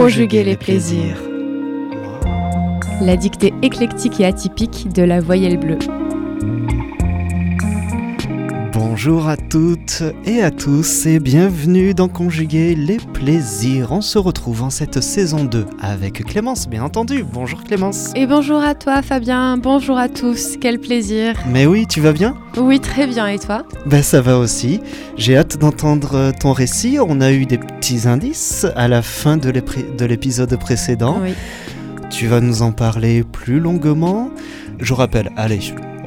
conjuguer 0.00 0.44
les 0.44 0.56
plaisirs. 0.56 1.18
La 3.02 3.18
dictée 3.18 3.52
éclectique 3.60 4.18
et 4.18 4.24
atypique 4.24 4.90
de 4.94 5.02
la 5.02 5.20
voyelle 5.20 5.58
bleue. 5.58 5.78
Bonjour 9.02 9.28
à 9.28 9.38
toutes 9.38 10.02
et 10.26 10.42
à 10.42 10.50
tous 10.50 11.06
et 11.06 11.20
bienvenue 11.20 11.94
dans 11.94 12.08
Conjuguer 12.08 12.74
les 12.74 12.98
plaisirs. 12.98 13.92
On 13.92 14.02
se 14.02 14.18
retrouve 14.18 14.62
en 14.62 14.68
cette 14.68 15.00
saison 15.00 15.44
2 15.44 15.64
avec 15.80 16.22
Clémence, 16.26 16.68
bien 16.68 16.82
entendu. 16.84 17.24
Bonjour 17.24 17.64
Clémence. 17.64 18.12
Et 18.14 18.26
bonjour 18.26 18.62
à 18.62 18.74
toi 18.74 19.00
Fabien, 19.00 19.56
bonjour 19.56 19.96
à 19.96 20.10
tous, 20.10 20.58
quel 20.60 20.78
plaisir. 20.78 21.32
Mais 21.48 21.64
oui, 21.64 21.86
tu 21.86 22.02
vas 22.02 22.12
bien? 22.12 22.36
Oui, 22.58 22.78
très 22.78 23.06
bien, 23.06 23.26
et 23.26 23.38
toi? 23.38 23.64
Ben 23.86 24.02
ça 24.02 24.20
va 24.20 24.36
aussi. 24.36 24.82
J'ai 25.16 25.34
hâte 25.34 25.56
d'entendre 25.56 26.34
ton 26.38 26.52
récit. 26.52 26.98
On 27.00 27.22
a 27.22 27.32
eu 27.32 27.46
des 27.46 27.56
petits 27.56 28.06
indices 28.06 28.66
à 28.76 28.86
la 28.86 29.00
fin 29.00 29.38
de 29.38 30.04
l'épisode 30.04 30.54
précédent. 30.58 31.20
Oui. 31.22 31.32
Tu 32.10 32.26
vas 32.26 32.42
nous 32.42 32.60
en 32.60 32.72
parler 32.72 33.24
plus 33.24 33.60
longuement. 33.60 34.28
Je 34.78 34.92
rappelle, 34.92 35.30
allez, 35.38 35.60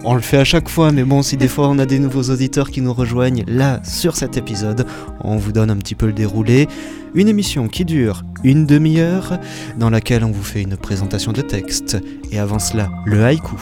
on 0.03 0.15
le 0.15 0.21
fait 0.21 0.37
à 0.37 0.43
chaque 0.43 0.69
fois, 0.69 0.91
mais 0.91 1.03
bon, 1.03 1.21
si 1.21 1.37
des 1.37 1.47
fois 1.47 1.69
on 1.69 1.79
a 1.79 1.85
des 1.85 1.99
nouveaux 1.99 2.29
auditeurs 2.29 2.69
qui 2.69 2.81
nous 2.81 2.93
rejoignent 2.93 3.43
là 3.47 3.81
sur 3.83 4.15
cet 4.15 4.37
épisode, 4.37 4.85
on 5.21 5.37
vous 5.37 5.51
donne 5.51 5.69
un 5.69 5.77
petit 5.77 5.95
peu 5.95 6.07
le 6.07 6.13
déroulé. 6.13 6.67
Une 7.13 7.27
émission 7.27 7.67
qui 7.67 7.85
dure 7.85 8.23
une 8.43 8.65
demi-heure, 8.65 9.39
dans 9.77 9.89
laquelle 9.89 10.23
on 10.23 10.31
vous 10.31 10.43
fait 10.43 10.61
une 10.61 10.75
présentation 10.75 11.31
de 11.31 11.41
texte, 11.41 11.97
et 12.31 12.39
avant 12.39 12.59
cela, 12.59 12.89
le 13.05 13.23
haïku. 13.23 13.55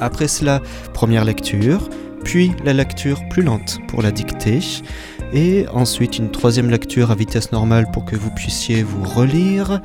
Après 0.00 0.28
cela, 0.28 0.62
première 0.94 1.24
lecture, 1.24 1.90
puis 2.24 2.52
la 2.64 2.72
lecture 2.72 3.20
plus 3.28 3.42
lente 3.42 3.78
pour 3.88 4.00
la 4.00 4.10
dictée, 4.10 4.60
et 5.34 5.66
ensuite 5.72 6.18
une 6.18 6.30
troisième 6.30 6.70
lecture 6.70 7.10
à 7.10 7.14
vitesse 7.14 7.52
normale 7.52 7.90
pour 7.92 8.04
que 8.04 8.16
vous 8.16 8.30
puissiez 8.30 8.82
vous 8.82 9.02
relire, 9.02 9.80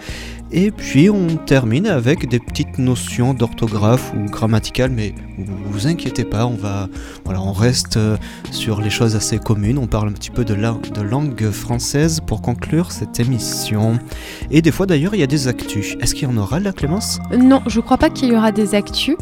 et 0.52 0.72
puis 0.72 1.10
on 1.10 1.28
termine 1.38 1.88
avec 1.88 2.28
des 2.28 2.40
petites 2.40 2.78
notions 2.78 3.34
d'orthographe 3.34 4.14
ou 4.16 4.30
grammaticales, 4.30 4.92
mais 4.92 5.14
vous 5.38 5.56
vous 5.72 5.88
inquiétez 5.88 6.24
pas, 6.24 6.46
on 6.46 6.56
va, 6.56 6.88
voilà, 7.26 7.42
on 7.42 7.52
reste 7.52 7.98
euh, 7.98 8.18
sur 8.52 8.82
les 8.82 8.90
choses 8.90 9.16
assez 9.16 9.38
communes. 9.38 9.78
On 9.78 9.88
parle 9.88 10.10
un 10.10 10.14
petit 10.14 10.32
peu 10.32 10.46
de, 10.46 10.54
la, 10.54 10.76
de 10.94 11.02
langue 11.02 11.52
française 11.52 12.22
pour 12.26 12.42
conclure 12.42 12.92
cette 12.92 13.20
émission. 13.20 14.00
Et 14.50 14.62
des 14.62 14.72
fois 14.72 14.86
d'ailleurs, 14.86 15.14
il 15.14 15.20
y 15.20 15.24
a 15.24 15.28
des 15.28 15.48
actus. 15.48 15.96
Est-ce 16.00 16.16
qu'il 16.16 16.28
y 16.28 16.32
en 16.32 16.38
aura 16.38 16.60
là, 16.60 16.72
Clémence? 16.72 17.20
Non, 17.38 17.62
je 17.68 17.80
crois 17.80 17.98
pas 17.98 18.10
qu'il 18.10 18.30
y 18.30 18.36
aura 18.36 18.52
des 18.52 18.76
actus. 18.76 19.16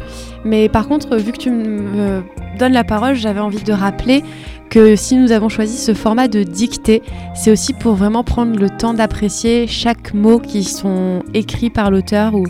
Mais 0.44 0.68
par 0.68 0.88
contre, 0.88 1.16
vu 1.16 1.32
que 1.32 1.38
tu 1.38 1.50
me 1.50 2.22
donnes 2.58 2.72
la 2.72 2.84
parole, 2.84 3.14
j'avais 3.14 3.40
envie 3.40 3.62
de 3.62 3.72
rappeler 3.72 4.22
que 4.70 4.96
si 4.96 5.16
nous 5.16 5.32
avons 5.32 5.48
choisi 5.48 5.76
ce 5.76 5.94
format 5.94 6.28
de 6.28 6.42
dictée, 6.42 7.02
c'est 7.34 7.50
aussi 7.50 7.72
pour 7.72 7.94
vraiment 7.94 8.24
prendre 8.24 8.58
le 8.58 8.68
temps 8.70 8.94
d'apprécier 8.94 9.66
chaque 9.66 10.14
mot 10.14 10.38
qui 10.38 10.64
sont 10.64 11.22
écrits 11.34 11.70
par 11.70 11.90
l'auteur 11.90 12.34
ou 12.34 12.44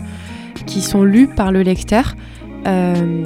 qui 0.65 0.81
sont 0.81 1.03
lus 1.03 1.27
par 1.27 1.51
le 1.51 1.61
lecteur. 1.61 2.15
Euh, 2.67 3.25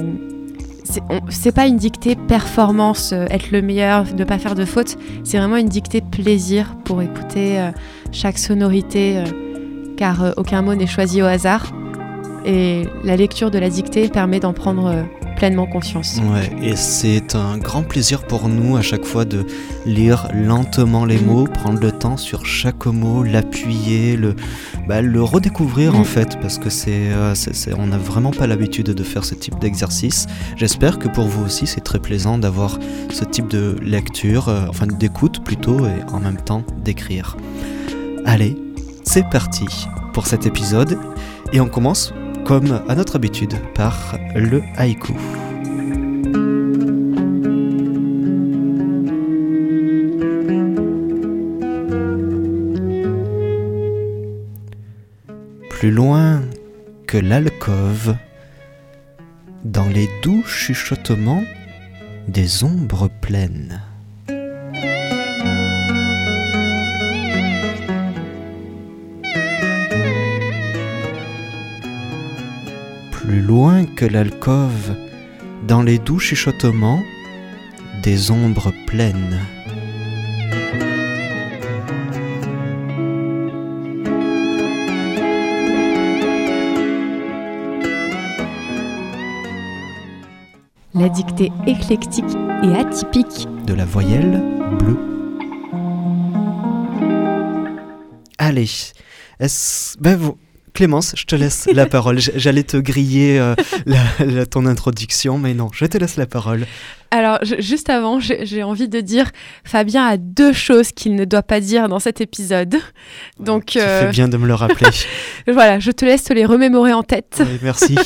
c'est 1.28 1.52
pas 1.52 1.66
une 1.66 1.76
dictée 1.76 2.16
performance, 2.16 3.12
euh, 3.12 3.26
être 3.30 3.50
le 3.50 3.62
meilleur, 3.62 4.04
ne 4.14 4.24
pas 4.24 4.38
faire 4.38 4.54
de 4.54 4.64
fautes. 4.64 4.96
C'est 5.24 5.38
vraiment 5.38 5.56
une 5.56 5.68
dictée 5.68 6.00
plaisir 6.00 6.76
pour 6.84 7.02
écouter 7.02 7.60
euh, 7.60 7.70
chaque 8.10 8.38
sonorité, 8.38 9.18
euh, 9.18 9.94
car 9.96 10.34
aucun 10.36 10.62
mot 10.62 10.74
n'est 10.74 10.86
choisi 10.86 11.22
au 11.22 11.26
hasard. 11.26 11.72
Et 12.44 12.82
la 13.04 13.16
lecture 13.16 13.50
de 13.50 13.58
la 13.58 13.70
dictée 13.70 14.08
permet 14.08 14.40
d'en 14.40 14.52
prendre 14.52 15.04
pleinement 15.42 15.66
conscience. 15.66 16.20
Ouais, 16.32 16.52
et 16.62 16.76
c'est 16.76 17.34
un 17.34 17.58
grand 17.58 17.82
plaisir 17.82 18.22
pour 18.28 18.48
nous 18.48 18.76
à 18.76 18.80
chaque 18.80 19.04
fois 19.04 19.24
de 19.24 19.44
lire 19.84 20.28
lentement 20.32 21.04
les 21.04 21.18
mm. 21.18 21.26
mots, 21.26 21.48
prendre 21.48 21.80
le 21.80 21.90
temps 21.90 22.16
sur 22.16 22.46
chaque 22.46 22.86
mot, 22.86 23.24
l'appuyer, 23.24 24.16
le, 24.16 24.36
bah, 24.86 25.02
le 25.02 25.20
redécouvrir 25.20 25.96
en 25.96 26.02
mm. 26.02 26.04
fait, 26.04 26.40
parce 26.40 26.58
que 26.58 26.68
euh, 26.86 27.34
c'est, 27.34 27.74
on 27.76 27.88
n'a 27.88 27.98
vraiment 27.98 28.30
pas 28.30 28.46
l'habitude 28.46 28.90
de 28.90 29.02
faire 29.02 29.24
ce 29.24 29.34
type 29.34 29.58
d'exercice. 29.58 30.28
J'espère 30.54 31.00
que 31.00 31.08
pour 31.08 31.26
vous 31.26 31.44
aussi 31.44 31.66
c'est 31.66 31.80
très 31.80 31.98
plaisant 31.98 32.38
d'avoir 32.38 32.78
ce 33.10 33.24
type 33.24 33.48
de 33.48 33.74
lecture, 33.82 34.48
euh, 34.48 34.66
enfin 34.68 34.86
d'écoute 34.86 35.42
plutôt, 35.42 35.86
et 35.86 36.04
en 36.12 36.20
même 36.20 36.40
temps 36.40 36.62
d'écrire. 36.84 37.36
Allez, 38.24 38.56
c'est 39.02 39.28
parti 39.28 39.66
pour 40.12 40.28
cet 40.28 40.46
épisode, 40.46 41.00
et 41.52 41.60
on 41.60 41.66
commence 41.66 42.14
comme 42.44 42.82
à 42.88 42.94
notre 42.94 43.16
habitude 43.16 43.54
par 43.74 44.16
le 44.34 44.62
haïku. 44.76 45.12
Plus 55.70 55.90
loin 55.90 56.40
que 57.06 57.18
l'alcôve, 57.18 58.16
dans 59.64 59.88
les 59.88 60.08
doux 60.22 60.42
chuchotements 60.44 61.44
des 62.28 62.64
ombres 62.64 63.08
pleines. 63.20 63.80
Plus 73.32 73.40
loin 73.40 73.86
que 73.86 74.04
l'alcôve, 74.04 74.94
dans 75.66 75.80
les 75.80 75.98
doux 75.98 76.18
chuchotements 76.18 77.02
des 78.02 78.30
ombres 78.30 78.74
pleines. 78.86 79.40
La 90.92 91.08
dictée 91.08 91.50
éclectique 91.66 92.36
et 92.62 92.74
atypique 92.76 93.48
de 93.66 93.72
la 93.72 93.86
voyelle 93.86 94.42
bleue. 94.78 94.98
Allez, 98.36 98.68
est-ce... 99.40 99.96
Ben 99.98 100.16
vous... 100.16 100.36
Clémence, 100.74 101.14
je 101.16 101.24
te 101.24 101.36
laisse 101.36 101.68
la 101.72 101.86
parole. 101.98 102.18
J'allais 102.18 102.62
te 102.62 102.76
griller 102.76 103.38
euh, 103.38 104.44
ton 104.46 104.66
introduction, 104.66 105.38
mais 105.38 105.54
non, 105.54 105.68
je 105.72 105.84
te 105.86 105.98
laisse 105.98 106.16
la 106.16 106.26
parole. 106.26 106.66
Alors, 107.10 107.38
juste 107.58 107.90
avant, 107.90 108.20
j'ai 108.20 108.62
envie 108.62 108.88
de 108.88 109.00
dire, 109.00 109.30
Fabien 109.64 110.06
a 110.06 110.16
deux 110.16 110.54
choses 110.54 110.92
qu'il 110.92 111.14
ne 111.14 111.26
doit 111.26 111.42
pas 111.42 111.60
dire 111.60 111.88
dans 111.88 111.98
cet 111.98 112.22
épisode. 112.22 112.76
Donc, 113.38 113.66
tu 113.66 113.78
fais 113.78 114.06
euh, 114.06 114.10
bien 114.10 114.28
de 114.28 114.38
me 114.38 114.46
le 114.46 114.54
rappeler. 114.54 114.88
voilà, 115.46 115.78
je 115.78 115.90
te 115.90 116.06
laisse 116.06 116.24
te 116.24 116.32
les 116.32 116.46
remémorer 116.46 116.94
en 116.94 117.02
tête. 117.02 117.42
merci. 117.62 117.96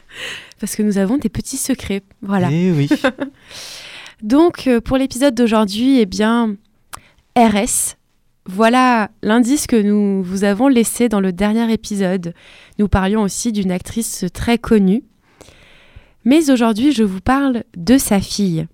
Parce 0.60 0.74
que 0.74 0.82
nous 0.82 0.96
avons 0.96 1.18
des 1.18 1.28
petits 1.28 1.58
secrets. 1.58 2.02
Voilà. 2.22 2.48
Eh 2.50 2.70
oui. 2.70 2.88
Donc, 4.22 4.66
euh, 4.66 4.80
pour 4.80 4.96
l'épisode 4.96 5.34
d'aujourd'hui, 5.34 6.00
eh 6.00 6.06
bien, 6.06 6.56
RS, 7.36 7.95
voilà 8.48 9.10
l'indice 9.22 9.66
que 9.66 9.80
nous 9.80 10.22
vous 10.22 10.44
avons 10.44 10.68
laissé 10.68 11.08
dans 11.08 11.20
le 11.20 11.32
dernier 11.32 11.72
épisode. 11.72 12.32
Nous 12.78 12.86
parlions 12.86 13.22
aussi 13.22 13.50
d'une 13.50 13.72
actrice 13.72 14.24
très 14.32 14.56
connue. 14.56 15.02
Mais 16.24 16.50
aujourd'hui, 16.50 16.92
je 16.92 17.02
vous 17.02 17.20
parle 17.20 17.64
de 17.76 17.98
sa 17.98 18.20
fille, 18.20 18.66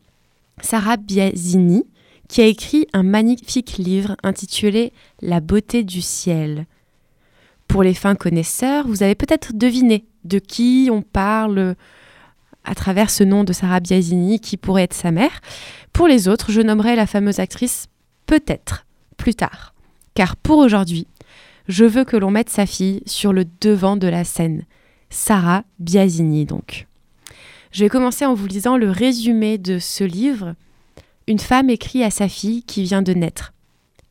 Sarah 0.60 0.98
Biasini, 0.98 1.84
qui 2.28 2.42
a 2.42 2.46
écrit 2.46 2.86
un 2.92 3.02
magnifique 3.02 3.78
livre 3.78 4.16
intitulé 4.22 4.92
La 5.22 5.40
beauté 5.40 5.84
du 5.84 6.02
ciel. 6.02 6.66
Pour 7.66 7.82
les 7.82 7.94
fins 7.94 8.14
connaisseurs, 8.14 8.86
vous 8.86 9.02
avez 9.02 9.14
peut-être 9.14 9.52
deviné 9.54 10.04
de 10.24 10.38
qui 10.38 10.90
on 10.92 11.00
parle 11.00 11.76
à 12.64 12.74
travers 12.74 13.10
ce 13.10 13.24
nom 13.24 13.42
de 13.42 13.54
Sarah 13.54 13.80
Biasini, 13.80 14.38
qui 14.38 14.58
pourrait 14.58 14.84
être 14.84 14.94
sa 14.94 15.10
mère. 15.10 15.40
Pour 15.94 16.08
les 16.08 16.28
autres, 16.28 16.52
je 16.52 16.60
nommerai 16.60 16.94
la 16.94 17.06
fameuse 17.06 17.40
actrice 17.40 17.86
Peut-être 18.26 18.86
plus 19.22 19.34
tard. 19.36 19.72
Car 20.14 20.34
pour 20.34 20.58
aujourd'hui, 20.58 21.06
je 21.68 21.84
veux 21.84 22.04
que 22.04 22.16
l'on 22.16 22.32
mette 22.32 22.50
sa 22.50 22.66
fille 22.66 23.04
sur 23.06 23.32
le 23.32 23.44
devant 23.60 23.96
de 23.96 24.08
la 24.08 24.24
scène. 24.24 24.64
Sarah 25.10 25.62
Biasini 25.78 26.44
donc. 26.44 26.88
Je 27.70 27.84
vais 27.84 27.88
commencer 27.88 28.26
en 28.26 28.34
vous 28.34 28.48
lisant 28.48 28.76
le 28.76 28.90
résumé 28.90 29.58
de 29.58 29.78
ce 29.78 30.02
livre. 30.02 30.56
Une 31.28 31.38
femme 31.38 31.70
écrit 31.70 32.02
à 32.02 32.10
sa 32.10 32.28
fille 32.28 32.64
qui 32.64 32.82
vient 32.82 33.00
de 33.00 33.12
naître. 33.12 33.52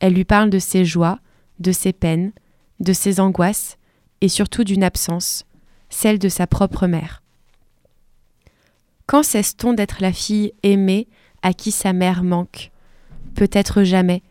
Elle 0.00 0.14
lui 0.14 0.24
parle 0.24 0.48
de 0.48 0.58
ses 0.58 0.86
joies, 0.86 1.18
de 1.58 1.72
ses 1.72 1.92
peines, 1.92 2.32
de 2.80 2.94
ses 2.94 3.20
angoisses 3.20 3.76
et 4.22 4.28
surtout 4.28 4.64
d'une 4.64 4.82
absence, 4.82 5.44
celle 5.90 6.18
de 6.18 6.30
sa 6.30 6.46
propre 6.46 6.86
mère. 6.86 7.22
Quand 9.06 9.22
cesse-t-on 9.22 9.74
d'être 9.74 10.00
la 10.00 10.14
fille 10.14 10.54
aimée 10.62 11.06
à 11.42 11.52
qui 11.52 11.70
sa 11.70 11.92
mère 11.92 12.24
manque? 12.24 12.70
Peut-être 13.34 13.82
jamais, 13.82 14.22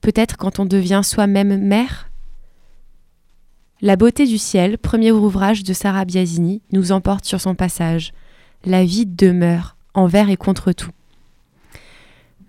peut-être 0.00 0.36
quand 0.36 0.58
on 0.58 0.64
devient 0.64 1.02
soi-même 1.04 1.56
mère 1.58 2.10
La 3.80 3.96
beauté 3.96 4.26
du 4.26 4.38
ciel, 4.38 4.78
premier 4.78 5.12
ouvrage 5.12 5.64
de 5.64 5.72
Sarah 5.72 6.04
Biasini, 6.04 6.62
nous 6.72 6.92
emporte 6.92 7.24
sur 7.24 7.40
son 7.40 7.54
passage. 7.54 8.12
La 8.64 8.84
vie 8.84 9.06
demeure, 9.06 9.76
envers 9.94 10.30
et 10.30 10.36
contre 10.36 10.72
tout. 10.72 10.90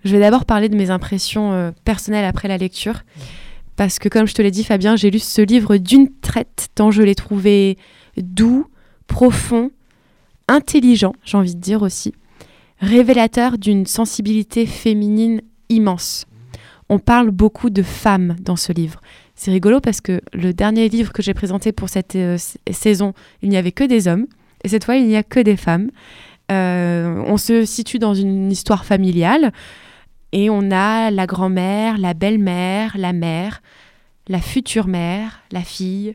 Je 0.04 0.12
vais 0.12 0.20
d'abord 0.20 0.44
parler 0.44 0.68
de 0.68 0.76
mes 0.76 0.90
impressions 0.90 1.52
euh, 1.52 1.70
personnelles 1.84 2.24
après 2.24 2.48
la 2.48 2.58
lecture, 2.58 3.02
parce 3.76 3.98
que 3.98 4.08
comme 4.08 4.26
je 4.26 4.34
te 4.34 4.42
l'ai 4.42 4.50
dit 4.50 4.64
Fabien, 4.64 4.96
j'ai 4.96 5.10
lu 5.10 5.18
ce 5.18 5.42
livre 5.42 5.76
d'une 5.76 6.10
traite 6.20 6.68
tant 6.74 6.90
je 6.90 7.02
l'ai 7.02 7.14
trouvé 7.14 7.78
doux, 8.16 8.66
profond, 9.06 9.70
intelligent, 10.48 11.14
j'ai 11.24 11.36
envie 11.36 11.54
de 11.54 11.60
dire 11.60 11.82
aussi, 11.82 12.12
révélateur 12.80 13.58
d'une 13.58 13.86
sensibilité 13.86 14.66
féminine 14.66 15.40
immense. 15.68 16.26
On 16.92 16.98
parle 16.98 17.30
beaucoup 17.30 17.70
de 17.70 17.82
femmes 17.82 18.36
dans 18.38 18.56
ce 18.56 18.70
livre. 18.70 19.00
C'est 19.34 19.50
rigolo 19.50 19.80
parce 19.80 20.02
que 20.02 20.20
le 20.34 20.52
dernier 20.52 20.90
livre 20.90 21.10
que 21.10 21.22
j'ai 21.22 21.32
présenté 21.32 21.72
pour 21.72 21.88
cette 21.88 22.16
euh, 22.16 22.36
saison, 22.70 23.14
il 23.40 23.48
n'y 23.48 23.56
avait 23.56 23.72
que 23.72 23.84
des 23.84 24.08
hommes, 24.08 24.26
et 24.62 24.68
cette 24.68 24.84
fois, 24.84 24.96
il 24.96 25.08
n'y 25.08 25.16
a 25.16 25.22
que 25.22 25.40
des 25.40 25.56
femmes. 25.56 25.90
Euh, 26.50 27.24
on 27.26 27.38
se 27.38 27.64
situe 27.64 27.98
dans 27.98 28.12
une 28.12 28.52
histoire 28.52 28.84
familiale, 28.84 29.54
et 30.32 30.50
on 30.50 30.70
a 30.70 31.10
la 31.10 31.26
grand-mère, 31.26 31.96
la 31.96 32.12
belle-mère, 32.12 32.94
la 32.98 33.14
mère, 33.14 33.62
la 34.28 34.42
future 34.42 34.86
mère, 34.86 35.40
la 35.50 35.62
fille. 35.62 36.14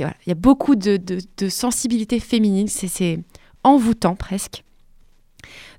Il 0.00 0.06
y 0.26 0.32
a 0.32 0.34
beaucoup 0.34 0.74
de, 0.74 0.96
de 0.96 1.48
sensibilité 1.50 2.18
féminine, 2.18 2.66
c'est 2.66 3.20
envoûtant 3.62 4.16
presque. 4.16 4.64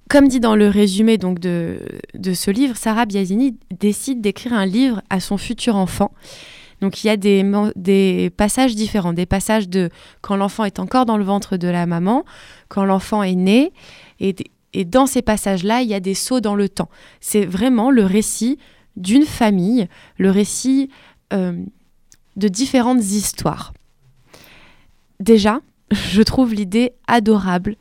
Comme 0.10 0.28
dit 0.28 0.40
dans 0.40 0.56
le 0.56 0.68
résumé 0.68 1.18
donc 1.18 1.40
de, 1.40 1.80
de 2.14 2.34
ce 2.34 2.52
livre, 2.52 2.76
Sarah 2.76 3.06
Biasini 3.06 3.58
décide 3.72 4.22
d'écrire 4.22 4.54
un 4.54 4.66
livre 4.66 5.02
à 5.10 5.20
son 5.20 5.38
futur 5.38 5.76
enfant. 5.76 6.12
Donc 6.82 7.04
il 7.04 7.08
y 7.08 7.10
a 7.10 7.18
des, 7.18 7.50
des 7.76 8.30
passages 8.36 8.76
différents, 8.76 9.14
des 9.14 9.26
passages 9.26 9.70
de 9.70 9.90
quand 10.22 10.36
l'enfant 10.36 10.66
est 10.66 10.80
encore 10.80 11.06
dans 11.06 11.18
le 11.18 11.24
ventre 11.24 11.56
de 11.56 11.70
la 11.70 11.86
maman, 11.86 12.26
quand 12.68 12.84
l'enfant 12.84 13.24
est 13.24 13.36
né, 13.36 13.72
et, 14.20 14.36
et 14.74 14.84
dans 14.84 15.06
ces 15.06 15.22
passages-là, 15.22 15.82
il 15.82 15.88
y 15.88 15.94
a 15.94 16.00
des 16.00 16.14
sauts 16.14 16.42
dans 16.42 16.56
le 16.56 16.68
temps. 16.68 16.90
C'est 17.22 17.46
vraiment 17.46 17.90
le 17.90 18.04
récit 18.06 18.58
d'une 18.98 19.26
famille, 19.26 19.88
le 20.18 20.30
récit 20.30 20.90
euh, 21.32 21.54
de 22.36 22.48
différentes 22.48 23.04
histoires. 23.04 23.74
Déjà, 25.20 25.62
je 25.92 26.22
trouve 26.22 26.54
l'idée 26.54 26.94
adorable 27.08 27.78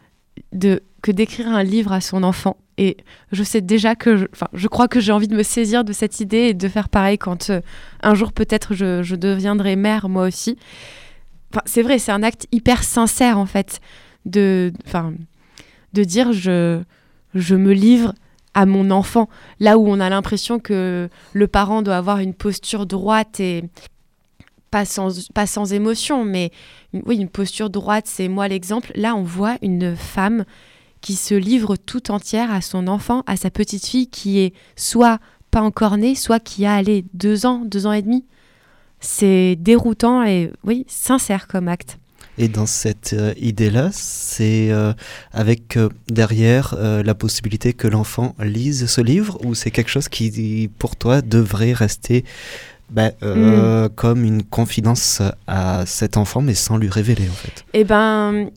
de 0.52 0.82
que 1.02 1.10
d'écrire 1.10 1.49
un 1.49 1.62
livre 1.62 1.93
à 1.93 2.00
son 2.00 2.22
enfant. 2.22 2.56
Et 2.78 2.96
je 3.32 3.43
sais 3.43 3.60
déjà 3.60 3.94
que, 3.94 4.16
je, 4.16 4.26
je 4.52 4.69
crois 4.69 4.88
que 4.88 5.00
j'ai 5.00 5.12
envie 5.12 5.28
de 5.28 5.37
me 5.37 5.43
saisir 5.43 5.84
de 5.84 5.93
cette 5.93 6.20
idée 6.20 6.49
et 6.49 6.54
de 6.54 6.69
faire 6.69 6.88
pareil 6.88 7.19
quand 7.19 7.50
euh, 7.50 7.60
un 8.02 8.14
jour 8.14 8.32
peut-être 8.32 8.75
je, 8.75 9.14
deviendrai 9.14 9.76
mère 9.76 10.08
moi 10.08 10.25
aussi. 10.25 10.56
Enfin, 11.50 11.62
c'est 11.66 11.82
vrai, 11.82 11.99
c'est 11.99 12.12
un 12.12 12.22
acte 12.22 12.46
hyper 12.50 12.82
sincère 12.82 13.37
en 13.37 13.46
fait 13.46 13.81
de, 14.25 14.72
enfin, 14.87 15.12
de 15.93 16.04
dire 16.04 16.32
je, 16.32 16.81
je 17.34 17.56
me 17.56 17.72
livre 17.72 18.14
à 18.54 18.64
mon 18.64 18.90
enfant. 18.90 19.28
Là 19.60 19.76
où 19.76 19.88
on 19.88 20.00
a 20.00 20.08
l'impression 20.08 20.58
que 20.58 21.08
le 21.32 21.46
parent 21.46 21.82
doit 21.82 21.96
avoir 21.96 22.20
une 22.20 22.34
posture 22.34 22.87
droite 22.87 23.40
et 23.40 23.64
pas 24.73 24.85
sans, 24.87 25.31
pas 25.33 25.47
sans 25.47 25.73
émotion, 25.73 26.25
mais 26.25 26.51
oui, 27.07 27.19
une 27.19 27.29
posture 27.29 27.71
droite, 27.71 28.07
c'est 28.09 28.27
moi 28.27 28.49
l'exemple. 28.49 28.91
Là, 28.97 29.15
on 29.15 29.23
voit 29.23 29.59
une 29.61 29.95
femme 29.95 30.45
qui 31.03 31.15
se 31.15 31.35
livre 31.35 31.77
tout 31.77 32.11
entière 32.11 32.51
à 32.51 32.63
son 32.63 32.89
enfant, 32.89 33.23
à 33.27 33.37
sa 33.37 33.51
petite 33.51 33.87
fille 33.87 34.09
qui 34.09 34.41
est 34.41 34.55
soit 34.75 35.21
pas 35.51 35.61
encore 35.61 35.99
née, 35.99 36.15
soit 36.15 36.41
qui 36.41 36.65
a 36.65 36.75
allé 36.75 37.05
deux 37.13 37.45
ans, 37.45 37.63
deux 37.67 37.87
ans 37.87 37.93
et 37.93 38.03
demi. 38.03 38.25
C'est 38.99 39.57
déroutant 39.57 40.25
et 40.25 40.51
oui, 40.65 40.87
sincère 40.89 41.49
comme 41.49 41.69
acte. 41.69 41.99
Et 42.39 42.49
dans 42.49 42.67
cette 42.67 43.13
euh, 43.13 43.35
idée-là, 43.37 43.91
c'est 43.93 44.71
euh, 44.71 44.95
avec 45.33 45.77
euh, 45.77 45.91
derrière 46.09 46.75
la 46.79 47.15
possibilité 47.15 47.75
que 47.75 47.89
l'enfant 47.89 48.35
lise 48.41 48.87
ce 48.87 49.01
livre 49.01 49.39
ou 49.45 49.55
c'est 49.55 49.71
quelque 49.71 49.91
chose 49.91 50.09
qui, 50.09 50.71
pour 50.79 50.97
toi, 50.97 51.21
devrait 51.21 51.75
rester 51.75 52.25
ben, 52.93 53.12
mm. 53.23 53.89
comme 53.94 54.25
une 54.25 54.43
confidence 54.43 55.23
à 55.47 55.85
cet 55.87 56.17
enfant, 56.17 56.41
mais 56.41 56.55
sans 56.55 56.77
lui 56.77 56.89
révéler 56.89 57.29
en 57.29 57.35
fait 57.35 57.65
Eh 57.73 57.85
ben, 57.85 58.50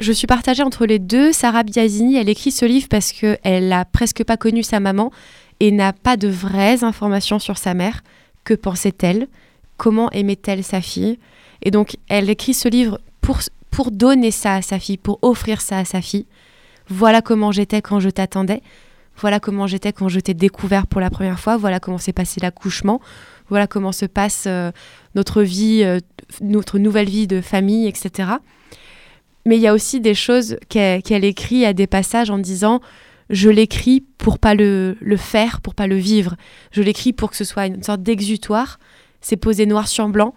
je 0.00 0.12
suis 0.12 0.26
partagée 0.26 0.62
entre 0.62 0.86
les 0.86 0.98
deux. 0.98 1.32
Sarah 1.32 1.62
Biasini, 1.62 2.16
elle 2.16 2.28
écrit 2.28 2.50
ce 2.50 2.64
livre 2.64 2.88
parce 2.88 3.12
qu'elle 3.12 3.68
n'a 3.68 3.84
presque 3.84 4.24
pas 4.24 4.36
connu 4.36 4.62
sa 4.62 4.80
maman 4.80 5.12
et 5.60 5.70
n'a 5.70 5.92
pas 5.92 6.16
de 6.16 6.28
vraies 6.28 6.82
informations 6.82 7.38
sur 7.38 7.58
sa 7.58 7.74
mère. 7.74 8.02
Que 8.42 8.54
pensait-elle? 8.54 9.28
Comment 9.76 10.10
aimait-elle 10.10 10.64
sa 10.64 10.80
fille? 10.80 11.18
Et 11.62 11.70
donc, 11.70 11.96
elle 12.08 12.28
écrit 12.28 12.54
ce 12.54 12.68
livre 12.68 13.00
pour, 13.20 13.38
pour 13.70 13.90
donner 13.90 14.30
ça 14.30 14.54
à 14.54 14.62
sa 14.62 14.78
fille, 14.78 14.98
pour 14.98 15.18
offrir 15.22 15.60
ça 15.60 15.78
à 15.78 15.84
sa 15.84 16.02
fille. 16.02 16.26
Voilà 16.88 17.22
comment 17.22 17.52
j'étais 17.52 17.80
quand 17.80 18.00
je 18.00 18.10
t'attendais. 18.10 18.62
Voilà 19.16 19.38
comment 19.38 19.66
j'étais 19.68 19.92
quand 19.92 20.08
je 20.08 20.18
t'ai 20.18 20.34
découvert 20.34 20.86
pour 20.88 21.00
la 21.00 21.08
première 21.08 21.38
fois. 21.38 21.56
Voilà 21.56 21.78
comment 21.78 21.98
s'est 21.98 22.12
passé 22.12 22.40
l'accouchement. 22.40 23.00
Voilà 23.54 23.68
comment 23.68 23.92
se 23.92 24.04
passe 24.04 24.46
euh, 24.48 24.72
notre 25.14 25.44
vie, 25.44 25.84
euh, 25.84 26.00
notre 26.40 26.80
nouvelle 26.80 27.08
vie 27.08 27.28
de 27.28 27.40
famille, 27.40 27.86
etc. 27.86 28.30
Mais 29.46 29.54
il 29.54 29.62
y 29.62 29.68
a 29.68 29.72
aussi 29.72 30.00
des 30.00 30.16
choses 30.16 30.56
qu'elle 30.68 31.24
écrit 31.24 31.64
à 31.64 31.72
des 31.72 31.86
passages 31.86 32.30
en 32.30 32.38
disant 32.38 32.80
je 33.30 33.48
l'écris 33.50 34.00
pour 34.18 34.40
pas 34.40 34.56
le, 34.56 34.96
faire, 35.16 35.60
pour 35.60 35.76
pas 35.76 35.86
le 35.86 35.94
vivre. 35.94 36.34
Je 36.72 36.82
l'écris 36.82 37.12
pour 37.12 37.30
que 37.30 37.36
ce 37.36 37.44
soit 37.44 37.66
une 37.66 37.80
sorte 37.80 38.02
d'exutoire. 38.02 38.80
C'est 39.20 39.36
posé 39.36 39.66
noir 39.66 39.86
sur 39.86 40.08
blanc. 40.08 40.34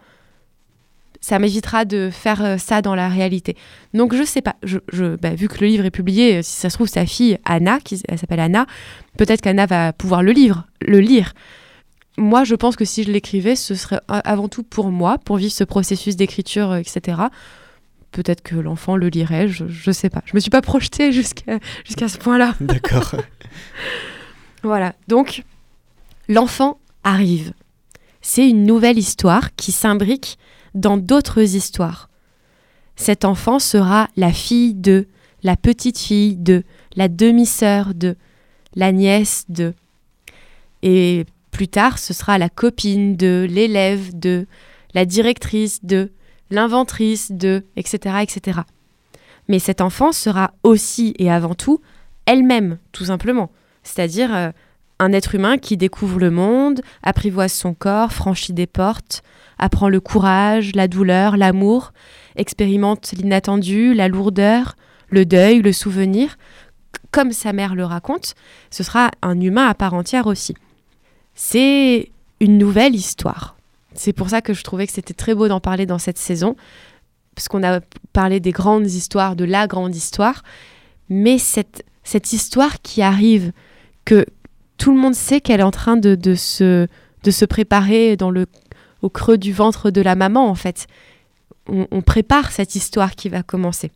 Ça 1.19 1.39
m'évitera 1.39 1.85
de 1.85 2.11
faire 2.11 2.45
euh, 2.45 2.57
ça 2.59 2.83
dans 2.83 2.93
la 2.93 3.09
réalité. 3.09 3.57
Donc 3.95 4.13
je 4.13 4.21
sais 4.21 4.43
pas. 4.43 4.57
Je, 4.61 4.77
bah, 5.15 5.33
vu 5.33 5.47
que 5.47 5.59
le 5.61 5.65
livre 5.65 5.85
est 5.85 5.91
publié, 5.91 6.43
si 6.43 6.51
ça 6.51 6.69
se 6.69 6.75
trouve 6.75 6.87
sa 6.87 7.07
fille 7.07 7.39
Anna, 7.45 7.79
qui 7.79 7.99
elle 8.07 8.19
s'appelle 8.19 8.41
Anna, 8.41 8.67
peut-être 9.17 9.41
qu'Anna 9.41 9.65
va 9.65 9.91
pouvoir 9.91 10.21
le 10.21 10.33
le 10.81 10.99
lire. 10.99 11.33
Moi, 12.17 12.43
je 12.43 12.55
pense 12.55 12.75
que 12.75 12.85
si 12.85 13.03
je 13.03 13.11
l'écrivais, 13.11 13.55
ce 13.55 13.75
serait 13.75 13.99
avant 14.07 14.47
tout 14.47 14.63
pour 14.63 14.91
moi, 14.91 15.17
pour 15.19 15.37
vivre 15.37 15.53
ce 15.53 15.63
processus 15.63 16.15
d'écriture, 16.15 16.71
euh, 16.71 16.77
etc 16.77 17.27
peut-être 18.11 18.41
que 18.41 18.55
l'enfant 18.55 18.95
le 18.95 19.09
lirait, 19.09 19.47
je, 19.47 19.65
ne 19.65 19.93
sais 19.93 20.09
pas. 20.09 20.23
Je 20.25 20.31
me 20.33 20.39
suis 20.39 20.49
pas 20.49 20.61
projetée 20.61 21.11
jusqu'à 21.19 21.59
jusqu'à 21.85 22.07
ce 22.07 22.17
point-là. 22.17 22.55
D'accord. 22.59 23.15
voilà, 24.63 24.95
donc 25.07 25.43
l'enfant 26.27 26.79
arrive. 27.03 27.53
C'est 28.21 28.49
une 28.49 28.65
nouvelle 28.65 28.97
histoire 28.97 29.55
qui 29.55 29.71
s'imbrique 29.71 30.37
dans 30.73 30.97
d'autres 30.97 31.55
histoires. 31.55 32.09
Cet 32.95 33.25
enfant 33.25 33.59
sera 33.59 34.09
la 34.17 34.33
fille 34.33 34.73
de, 34.73 35.07
la 35.43 35.55
petite 35.55 35.99
fille 35.99 36.35
de, 36.35 36.63
la 36.95 37.07
demi-sœur 37.07 37.93
de, 37.93 38.15
la 38.75 38.91
nièce 38.91 39.45
de. 39.49 39.73
Et 40.81 41.25
plus 41.57 41.67
tard, 41.67 41.97
ce 41.97 42.13
sera 42.13 42.37
la 42.37 42.49
copine 42.49 43.17
de, 43.17 43.47
l'élève 43.49 44.15
de, 44.15 44.45
la 44.93 45.05
directrice 45.05 45.83
de, 45.83 46.11
l'inventrice 46.51 47.31
de, 47.31 47.65
etc., 47.75 48.17
etc. 48.21 48.59
Mais 49.47 49.57
cette 49.57 49.81
enfant 49.81 50.11
sera 50.11 50.53
aussi 50.61 51.15
et 51.17 51.31
avant 51.31 51.55
tout 51.55 51.81
elle-même, 52.27 52.77
tout 52.91 53.05
simplement. 53.05 53.49
C'est-à-dire 53.81 54.35
euh, 54.35 54.51
un 54.99 55.11
être 55.13 55.33
humain 55.33 55.57
qui 55.57 55.77
découvre 55.77 56.19
le 56.19 56.29
monde, 56.29 56.81
apprivoise 57.01 57.53
son 57.53 57.73
corps, 57.73 58.13
franchit 58.13 58.53
des 58.53 58.67
portes, 58.67 59.23
apprend 59.57 59.89
le 59.89 59.99
courage, 59.99 60.75
la 60.75 60.87
douleur, 60.87 61.37
l'amour, 61.37 61.91
expérimente 62.35 63.13
l'inattendu, 63.13 63.95
la 63.95 64.09
lourdeur, 64.09 64.75
le 65.09 65.25
deuil, 65.25 65.63
le 65.63 65.73
souvenir. 65.73 66.37
Comme 67.09 67.31
sa 67.31 67.51
mère 67.51 67.73
le 67.73 67.83
raconte, 67.83 68.35
ce 68.69 68.83
sera 68.83 69.09
un 69.23 69.41
humain 69.41 69.65
à 69.65 69.73
part 69.73 69.95
entière 69.95 70.27
aussi. 70.27 70.53
C'est 71.39 72.09
une 72.39 72.57
nouvelle 72.57 72.95
histoire. 72.95 73.55
C'est 73.93 74.11
pour 74.11 74.29
ça 74.29 74.41
que 74.41 74.55
je 74.55 74.63
trouvais 74.63 74.87
que 74.87 74.91
c'était 74.91 75.13
très 75.13 75.35
beau 75.35 75.47
d'en 75.47 75.59
parler 75.59 75.85
dans 75.85 75.99
cette 75.99 76.17
saison, 76.17 76.55
parce 77.35 77.47
qu'on 77.47 77.63
a 77.63 77.79
parlé 78.11 78.39
des 78.39 78.51
grandes 78.51 78.87
histoires, 78.87 79.35
de 79.35 79.45
la 79.45 79.67
grande 79.67 79.95
histoire, 79.95 80.43
mais 81.09 81.37
cette, 81.37 81.85
cette 82.03 82.33
histoire 82.33 82.81
qui 82.81 83.03
arrive, 83.03 83.51
que 84.03 84.25
tout 84.77 84.91
le 84.91 84.99
monde 84.99 85.13
sait 85.13 85.39
qu'elle 85.39 85.59
est 85.59 85.63
en 85.63 85.71
train 85.71 85.95
de, 85.95 86.15
de, 86.15 86.33
se, 86.33 86.87
de 87.23 87.31
se 87.31 87.45
préparer 87.45 88.17
dans 88.17 88.31
le, 88.31 88.47
au 89.03 89.09
creux 89.09 89.37
du 89.37 89.53
ventre 89.53 89.91
de 89.91 90.01
la 90.01 90.15
maman, 90.15 90.49
en 90.49 90.55
fait. 90.55 90.87
On, 91.69 91.85
on 91.91 92.01
prépare 92.01 92.51
cette 92.51 92.73
histoire 92.73 93.13
qui 93.13 93.29
va 93.29 93.43
commencer. 93.43 93.91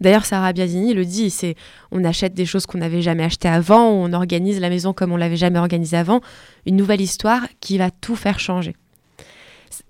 D'ailleurs, 0.00 0.24
Sarah 0.24 0.52
Biasini 0.52 0.94
le 0.94 1.04
dit, 1.04 1.30
c'est 1.30 1.56
on 1.90 2.04
achète 2.04 2.32
des 2.34 2.46
choses 2.46 2.66
qu'on 2.66 2.78
n'avait 2.78 3.02
jamais 3.02 3.24
achetées 3.24 3.48
avant, 3.48 3.90
on 3.90 4.12
organise 4.12 4.58
la 4.60 4.70
maison 4.70 4.92
comme 4.92 5.12
on 5.12 5.16
l'avait 5.16 5.36
jamais 5.36 5.58
organisée 5.58 5.96
avant, 5.96 6.20
une 6.66 6.76
nouvelle 6.76 7.00
histoire 7.00 7.42
qui 7.60 7.76
va 7.76 7.90
tout 7.90 8.16
faire 8.16 8.38
changer. 8.38 8.74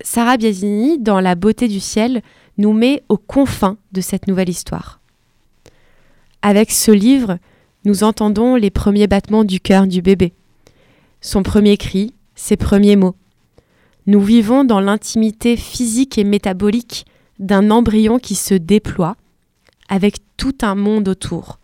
Sarah 0.02 0.36
Biasini, 0.36 0.98
dans 0.98 1.20
La 1.20 1.34
beauté 1.34 1.68
du 1.68 1.80
ciel, 1.80 2.22
nous 2.58 2.72
met 2.72 3.02
aux 3.08 3.16
confins 3.16 3.76
de 3.92 4.00
cette 4.00 4.26
nouvelle 4.26 4.48
histoire. 4.48 5.00
Avec 6.42 6.70
ce 6.70 6.90
livre, 6.90 7.38
nous 7.84 8.04
entendons 8.04 8.56
les 8.56 8.70
premiers 8.70 9.06
battements 9.06 9.44
du 9.44 9.60
cœur 9.60 9.86
du 9.86 10.02
bébé, 10.02 10.32
son 11.20 11.42
premier 11.42 11.76
cri, 11.76 12.14
ses 12.34 12.56
premiers 12.56 12.96
mots. 12.96 13.14
Nous 14.06 14.20
vivons 14.20 14.64
dans 14.64 14.80
l'intimité 14.80 15.56
physique 15.56 16.18
et 16.18 16.24
métabolique 16.24 17.06
d'un 17.38 17.70
embryon 17.70 18.18
qui 18.18 18.34
se 18.34 18.54
déploie, 18.54 19.16
avec 19.90 20.16
tout 20.38 20.56
un 20.62 20.74
monde 20.74 21.08
autour. 21.08 21.58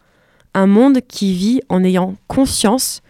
Un 0.52 0.66
monde 0.66 1.00
qui 1.08 1.32
vit 1.32 1.60
en 1.70 1.82
ayant 1.82 2.16
conscience 2.28 3.02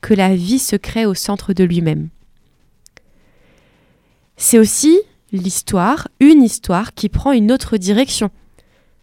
que 0.00 0.14
la 0.14 0.34
vie 0.34 0.58
se 0.58 0.74
crée 0.74 1.06
au 1.06 1.14
centre 1.14 1.52
de 1.52 1.62
lui-même. 1.62 2.08
C'est 4.36 4.58
aussi 4.58 4.98
l'histoire, 5.30 6.08
une 6.18 6.42
histoire 6.42 6.94
qui 6.94 7.08
prend 7.08 7.30
une 7.30 7.52
autre 7.52 7.76
direction 7.76 8.30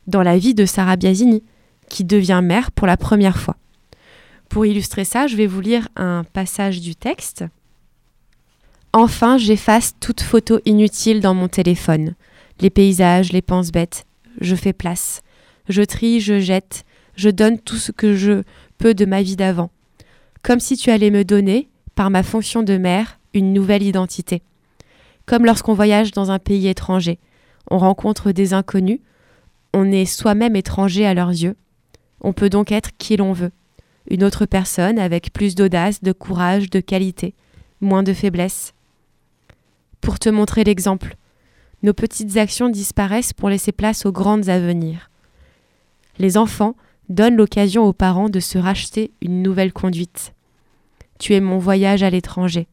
dans 0.08 0.24
la 0.24 0.38
vie 0.38 0.54
de 0.54 0.66
Sarah 0.66 0.96
Biasini, 0.96 1.44
qui 1.88 2.04
devient 2.04 2.42
mère 2.44 2.72
pour 2.72 2.88
la 2.88 2.98
première 2.98 3.38
fois. 3.38 3.56
Pour 4.50 4.66
illustrer 4.66 5.06
ça, 5.06 5.28
je 5.28 5.36
vais 5.36 5.48
vous 5.48 5.62
lire 5.62 5.88
un 5.96 6.24
passage 6.34 6.82
du 6.82 6.96
texte. 6.96 7.46
Enfin, 8.92 9.38
j'efface 9.38 9.94
toute 10.00 10.22
photo 10.22 10.60
inutile 10.66 11.22
dans 11.22 11.36
mon 11.36 11.48
téléphone. 11.48 12.16
Les 12.60 12.72
paysages, 12.72 13.32
les 13.32 13.44
penses 13.44 13.72
bêtes. 13.72 14.06
Je 14.42 14.56
fais 14.56 14.74
place. 14.74 15.22
Je 15.70 15.84
trie, 15.84 16.20
je 16.20 16.40
jette. 16.40 16.84
Je 17.16 17.30
donne 17.30 17.60
tout 17.60 17.78
ce 17.78 17.92
que 17.92 18.16
je 18.16 18.44
peux 18.78 18.94
de 18.94 19.06
ma 19.06 19.22
vie 19.22 19.36
d'avant. 19.36 19.70
Comme 20.42 20.60
si 20.60 20.78
tu 20.78 20.90
allais 20.90 21.12
me 21.12 21.24
donner, 21.24 21.70
par 21.96 22.10
ma 22.10 22.24
fonction 22.24 22.64
de 22.64 22.78
mère, 22.78 23.20
une 23.34 23.54
nouvelle 23.54 23.84
identité. 23.84 24.42
Comme 25.26 25.46
lorsqu'on 25.46 25.74
voyage 25.74 26.12
dans 26.12 26.32
un 26.32 26.40
pays 26.40 26.68
étranger. 26.68 27.20
On 27.70 27.78
rencontre 27.78 28.32
des 28.32 28.54
inconnus. 28.54 29.00
On 29.74 29.92
est 29.92 30.06
soi-même 30.06 30.56
étranger 30.56 31.06
à 31.06 31.14
leurs 31.14 31.30
yeux. 31.30 31.56
On 32.22 32.34
peut 32.34 32.50
donc 32.50 32.72
être 32.72 32.92
qui 32.98 33.16
l'on 33.18 33.34
veut. 33.34 33.52
Une 34.10 34.24
autre 34.24 34.46
personne 34.46 34.98
avec 34.98 35.32
plus 35.32 35.54
d'audace, 35.54 36.02
de 36.02 36.12
courage, 36.12 36.70
de 36.70 36.80
qualité, 36.80 37.36
moins 37.80 38.02
de 38.02 38.14
faiblesse. 38.14 38.74
Pour 40.02 40.18
te 40.18 40.30
montrer 40.30 40.64
l'exemple, 40.64 41.16
nos 41.84 41.94
petites 41.94 42.38
actions 42.38 42.70
disparaissent 42.70 43.34
pour 43.34 43.50
laisser 43.50 43.72
place 43.72 44.06
aux 44.06 44.12
grandes 44.12 44.50
à 44.50 44.60
venir. 44.60 45.09
Les 46.20 46.38
enfants 46.38 46.76
donnent 47.08 47.38
l'occasion 47.38 47.84
aux 47.86 47.94
parents 47.94 48.30
de 48.30 48.40
se 48.40 48.58
racheter 48.58 49.12
une 49.22 49.42
nouvelle 49.42 49.74
conduite. 49.74 50.34
Tu 51.18 51.34
es 51.34 51.42
mon 51.42 51.58
voyage 51.58 52.04
à 52.04 52.10
l'étranger. 52.10 52.68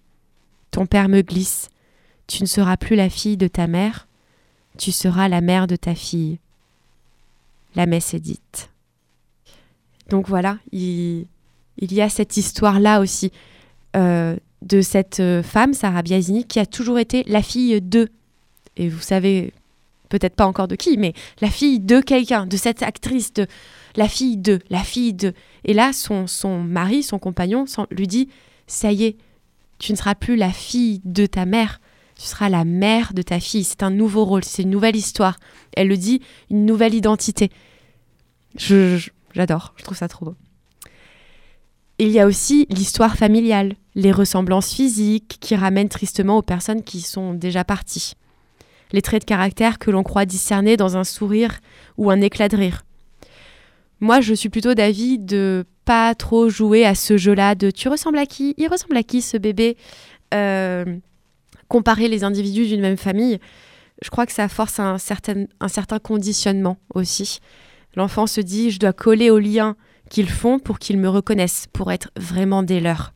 Ton 0.70 0.86
père 0.86 1.08
me 1.08 1.22
glisse. 1.22 1.70
Tu 2.26 2.42
ne 2.42 2.48
seras 2.48 2.76
plus 2.76 2.96
la 2.96 3.08
fille 3.08 3.36
de 3.36 3.48
ta 3.48 3.66
mère, 3.66 4.08
tu 4.78 4.90
seras 4.92 5.28
la 5.28 5.40
mère 5.40 5.66
de 5.66 5.76
ta 5.76 5.94
fille. 5.94 6.38
La 7.76 7.86
messe 7.86 8.14
est 8.14 8.20
dite. 8.20 8.70
Donc 10.08 10.28
voilà, 10.28 10.58
il, 10.72 11.26
y 11.80 12.00
a 12.00 12.08
cette 12.08 12.36
histoire-là 12.36 13.00
aussi 13.00 13.32
euh, 13.96 14.36
de 14.62 14.80
cette 14.80 15.20
euh, 15.20 15.42
femme, 15.42 15.72
Sarah 15.72 16.02
Biasini, 16.02 16.44
qui 16.44 16.58
a 16.58 16.66
toujours 16.66 16.98
été 16.98 17.24
la 17.26 17.42
fille 17.42 17.80
de, 17.80 18.08
et 18.76 18.88
vous 18.88 19.00
savez 19.00 19.52
peut-être 20.18 20.36
pas 20.36 20.46
encore 20.46 20.68
de 20.68 20.76
qui, 20.76 20.96
mais 20.96 21.12
la 21.40 21.50
fille 21.50 21.80
de 21.80 22.00
quelqu'un, 22.00 22.46
de 22.46 22.56
cette 22.56 22.82
actrice, 22.82 23.32
de 23.32 23.46
la 23.96 24.08
fille 24.08 24.36
de, 24.36 24.60
la 24.70 24.82
fille 24.82 25.14
de. 25.14 25.32
Et 25.64 25.74
là, 25.74 25.92
son, 25.92 26.26
son 26.26 26.60
mari, 26.60 27.02
son 27.02 27.18
compagnon, 27.18 27.64
lui 27.90 28.06
dit, 28.06 28.28
ça 28.66 28.92
y 28.92 29.04
est, 29.04 29.16
tu 29.78 29.92
ne 29.92 29.96
seras 29.96 30.14
plus 30.14 30.36
la 30.36 30.50
fille 30.50 31.00
de 31.04 31.26
ta 31.26 31.46
mère, 31.46 31.80
tu 32.16 32.24
seras 32.24 32.48
la 32.48 32.64
mère 32.64 33.12
de 33.12 33.22
ta 33.22 33.40
fille. 33.40 33.64
C'est 33.64 33.82
un 33.82 33.90
nouveau 33.90 34.24
rôle, 34.24 34.44
c'est 34.44 34.62
une 34.62 34.70
nouvelle 34.70 34.96
histoire. 34.96 35.36
Elle 35.76 35.88
le 35.88 35.96
dit, 35.96 36.22
une 36.50 36.64
nouvelle 36.64 36.94
identité. 36.94 37.50
je, 38.56 38.98
J'adore, 39.36 39.74
je 39.76 39.84
trouve 39.84 39.98
ça 39.98 40.08
trop 40.08 40.24
beau. 40.24 40.34
Il 41.98 42.08
y 42.08 42.20
a 42.20 42.26
aussi 42.26 42.66
l'histoire 42.70 43.16
familiale, 43.16 43.74
les 43.94 44.12
ressemblances 44.12 44.72
physiques 44.72 45.36
qui 45.40 45.54
ramènent 45.54 45.90
tristement 45.90 46.38
aux 46.38 46.42
personnes 46.42 46.82
qui 46.82 47.02
sont 47.02 47.34
déjà 47.34 47.62
parties. 47.62 48.14
Les 48.92 49.02
traits 49.02 49.22
de 49.22 49.26
caractère 49.26 49.78
que 49.78 49.90
l'on 49.90 50.02
croit 50.02 50.26
discerner 50.26 50.76
dans 50.76 50.96
un 50.96 51.04
sourire 51.04 51.58
ou 51.96 52.10
un 52.10 52.20
éclat 52.20 52.48
de 52.48 52.56
rire. 52.56 52.82
Moi, 54.00 54.20
je 54.20 54.34
suis 54.34 54.48
plutôt 54.48 54.74
d'avis 54.74 55.18
de 55.18 55.64
pas 55.84 56.14
trop 56.14 56.48
jouer 56.48 56.84
à 56.84 56.94
ce 56.94 57.16
jeu-là 57.16 57.54
de 57.54 57.70
tu 57.70 57.88
ressembles 57.88 58.18
à 58.18 58.26
qui 58.26 58.54
Il 58.58 58.68
ressemble 58.68 58.96
à 58.96 59.02
qui 59.02 59.22
ce 59.22 59.36
bébé 59.36 59.76
euh, 60.34 60.84
Comparer 61.68 62.08
les 62.08 62.22
individus 62.22 62.66
d'une 62.66 62.80
même 62.80 62.96
famille, 62.96 63.40
je 64.02 64.10
crois 64.10 64.26
que 64.26 64.32
ça 64.32 64.48
force 64.48 64.78
un 64.78 64.98
certain, 64.98 65.46
un 65.60 65.68
certain 65.68 65.98
conditionnement 65.98 66.76
aussi. 66.94 67.40
L'enfant 67.96 68.26
se 68.26 68.40
dit 68.40 68.70
je 68.70 68.78
dois 68.78 68.92
coller 68.92 69.30
aux 69.30 69.38
liens 69.38 69.76
qu'ils 70.10 70.28
font 70.28 70.58
pour 70.58 70.78
qu'ils 70.78 70.98
me 70.98 71.08
reconnaissent, 71.08 71.66
pour 71.72 71.90
être 71.90 72.10
vraiment 72.16 72.62
des 72.62 72.80
leurs. 72.80 73.12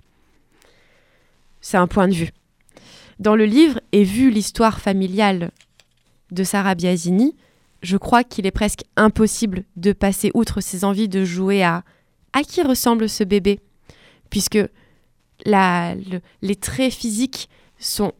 C'est 1.60 1.76
un 1.76 1.86
point 1.86 2.08
de 2.08 2.14
vue. 2.14 2.30
Dans 3.20 3.36
le 3.36 3.44
livre, 3.44 3.80
et 3.92 4.02
vu 4.02 4.30
l'histoire 4.30 4.80
familiale 4.80 5.50
de 6.30 6.42
Sarah 6.42 6.74
Biasini, 6.74 7.36
je 7.82 7.98
crois 7.98 8.24
qu'il 8.24 8.46
est 8.46 8.50
presque 8.50 8.84
impossible 8.96 9.64
de 9.76 9.92
passer 9.92 10.30
outre 10.34 10.60
ses 10.62 10.84
envies 10.84 11.08
de 11.08 11.24
jouer 11.24 11.62
à 11.62 11.84
à 12.32 12.42
qui 12.42 12.62
ressemble 12.62 13.08
ce 13.08 13.24
bébé, 13.24 13.60
puisque 14.30 14.58
les 15.44 16.56
traits 16.56 16.92
physiques 16.92 17.48
sont 17.78 18.12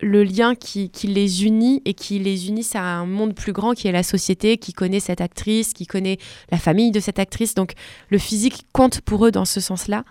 le 0.00 0.22
lien 0.22 0.54
qui, 0.54 0.90
les 1.04 1.44
unit 1.44 1.82
et 1.84 1.94
qui 1.94 2.18
les 2.18 2.48
unit 2.48 2.66
à 2.74 2.82
un 2.82 3.06
monde 3.06 3.34
plus 3.34 3.52
grand 3.52 3.74
qui 3.74 3.88
est 3.88 3.92
la 3.92 4.02
société, 4.02 4.56
qui 4.56 4.72
connaît 4.72 5.00
cette 5.00 5.20
actrice, 5.20 5.74
qui 5.74 5.86
connaît 5.86 6.18
la 6.50 6.58
famille 6.58 6.92
de 6.92 7.00
cette 7.00 7.18
actrice. 7.18 7.54
Donc 7.54 7.74
le 8.08 8.18
physique 8.18 8.66
compte 8.72 9.00
pour 9.00 9.26
eux 9.26 9.32
dans 9.32 9.44
ce 9.44 9.60
sens-là. 9.60 10.04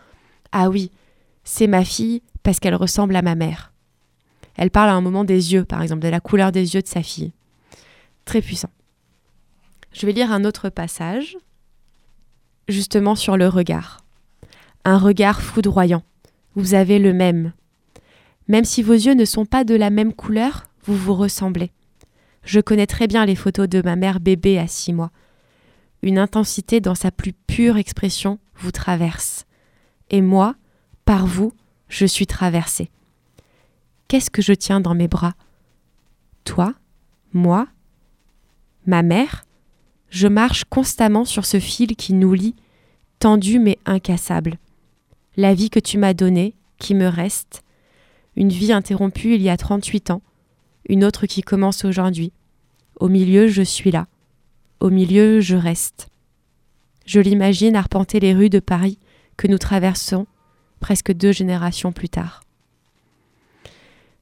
Ah 0.52 0.70
oui, 0.70 0.92
c'est 1.44 1.68
ma 1.68 1.84
fille 1.84 2.22
parce 2.44 2.60
qu'elle 2.60 2.76
ressemble 2.76 3.16
à 3.16 3.22
ma 3.22 3.36
mère. 3.36 3.69
Elle 4.60 4.72
parle 4.72 4.90
à 4.90 4.94
un 4.94 5.00
moment 5.00 5.24
des 5.24 5.54
yeux, 5.54 5.64
par 5.64 5.82
exemple, 5.82 6.02
de 6.02 6.10
la 6.10 6.20
couleur 6.20 6.52
des 6.52 6.76
yeux 6.76 6.82
de 6.82 6.88
sa 6.88 7.02
fille. 7.02 7.32
Très 8.26 8.42
puissant. 8.42 8.70
Je 9.94 10.06
vais 10.06 10.12
lire 10.12 10.34
un 10.34 10.44
autre 10.44 10.68
passage, 10.68 11.38
justement 12.68 13.16
sur 13.16 13.38
le 13.38 13.48
regard. 13.48 14.04
Un 14.84 14.98
regard 14.98 15.42
foudroyant. 15.42 16.04
Vous 16.56 16.74
avez 16.74 17.00
le 17.00 17.14
même. 17.14 17.54
Même 18.50 18.66
si 18.66 18.84
vos 18.84 18.92
yeux 18.92 19.14
ne 19.14 19.24
sont 19.24 19.46
pas 19.46 19.64
de 19.64 19.76
la 19.76 19.90
même 19.90 20.14
couleur, 20.14 20.66
vous 20.84 20.98
vous 20.98 21.16
ressemblez. 21.16 21.72
Je 22.44 22.60
connais 22.60 22.86
très 22.86 23.08
bien 23.08 23.26
les 23.26 23.38
photos 23.38 23.70
de 23.70 23.82
ma 23.82 23.96
mère 23.96 24.20
bébé 24.20 24.60
à 24.60 24.68
six 24.68 24.92
mois. 24.92 25.12
Une 26.02 26.20
intensité 26.20 26.82
dans 26.82 26.96
sa 26.96 27.12
plus 27.12 27.32
pure 27.32 27.78
expression 27.78 28.40
vous 28.56 28.74
traverse. 28.74 29.46
Et 30.10 30.20
moi, 30.20 30.56
par 31.06 31.28
vous, 31.28 31.54
je 31.88 32.06
suis 32.06 32.28
traversée. 32.28 32.92
Qu'est-ce 34.10 34.32
que 34.32 34.42
je 34.42 34.54
tiens 34.54 34.82
dans 34.82 34.96
mes 34.96 35.08
bras? 35.08 35.36
Toi 36.44 36.74
Moi 37.32 37.68
Ma 38.88 39.04
mère 39.04 39.46
Je 40.10 40.28
marche 40.28 40.64
constamment 40.64 41.26
sur 41.26 41.46
ce 41.46 41.60
fil 41.60 41.96
qui 41.96 42.14
nous 42.14 42.34
lie, 42.34 42.56
tendu 43.20 43.60
mais 43.60 43.78
incassable. 43.86 44.58
La 45.38 45.54
vie 45.54 45.70
que 45.70 45.80
tu 45.80 46.00
m'as 46.00 46.16
donnée, 46.16 46.56
qui 46.80 46.96
me 46.96 47.06
reste, 47.06 47.62
une 48.36 48.50
vie 48.50 48.74
interrompue 48.74 49.36
il 49.36 49.44
y 49.44 49.50
a 49.50 49.58
38 49.58 50.10
ans, 50.10 50.24
une 50.88 51.04
autre 51.04 51.28
qui 51.28 51.44
commence 51.44 51.86
aujourd'hui. 51.86 52.34
Au 53.00 53.10
milieu, 53.10 53.48
je 53.48 53.62
suis 53.62 53.92
là. 53.92 54.08
Au 54.80 54.90
milieu, 54.90 55.40
je 55.40 55.56
reste. 55.56 56.10
Je 57.06 57.20
l'imagine 57.20 57.76
arpenter 57.76 58.20
les 58.20 58.34
rues 58.34 58.50
de 58.50 58.60
Paris 58.60 58.98
que 59.38 59.46
nous 59.46 59.60
traversons 59.60 60.26
presque 60.80 61.14
deux 61.14 61.32
générations 61.32 61.92
plus 61.92 62.10
tard. 62.10 62.42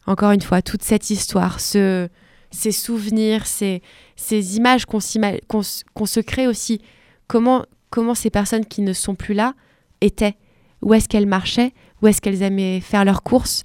Encore 0.08 0.32
une 0.32 0.42
fois, 0.42 0.62
toute 0.62 0.84
cette 0.84 1.10
histoire, 1.10 1.60
ce, 1.60 2.08
ces 2.50 2.72
souvenirs, 2.72 3.46
ces, 3.46 3.82
images 4.56 4.86
qu'on 4.86 5.00
se 5.02 6.20
crée 6.22 6.48
aussi, 6.48 6.82
comment, 7.28 7.66
comment 7.90 8.16
ces 8.16 8.30
personnes 8.30 8.66
qui 8.66 8.82
ne 8.82 8.94
sont 8.94 9.16
plus 9.16 9.34
là 9.34 9.54
étaient, 10.00 10.38
où 10.82 10.94
est-ce 10.94 11.10
qu'elles 11.10 11.28
marchaient, 11.28 11.74
où 12.02 12.08
est-ce 12.08 12.22
qu'elles 12.22 12.42
aimaient 12.42 12.80
faire 12.80 13.04
leurs 13.04 13.22
courses, 13.22 13.64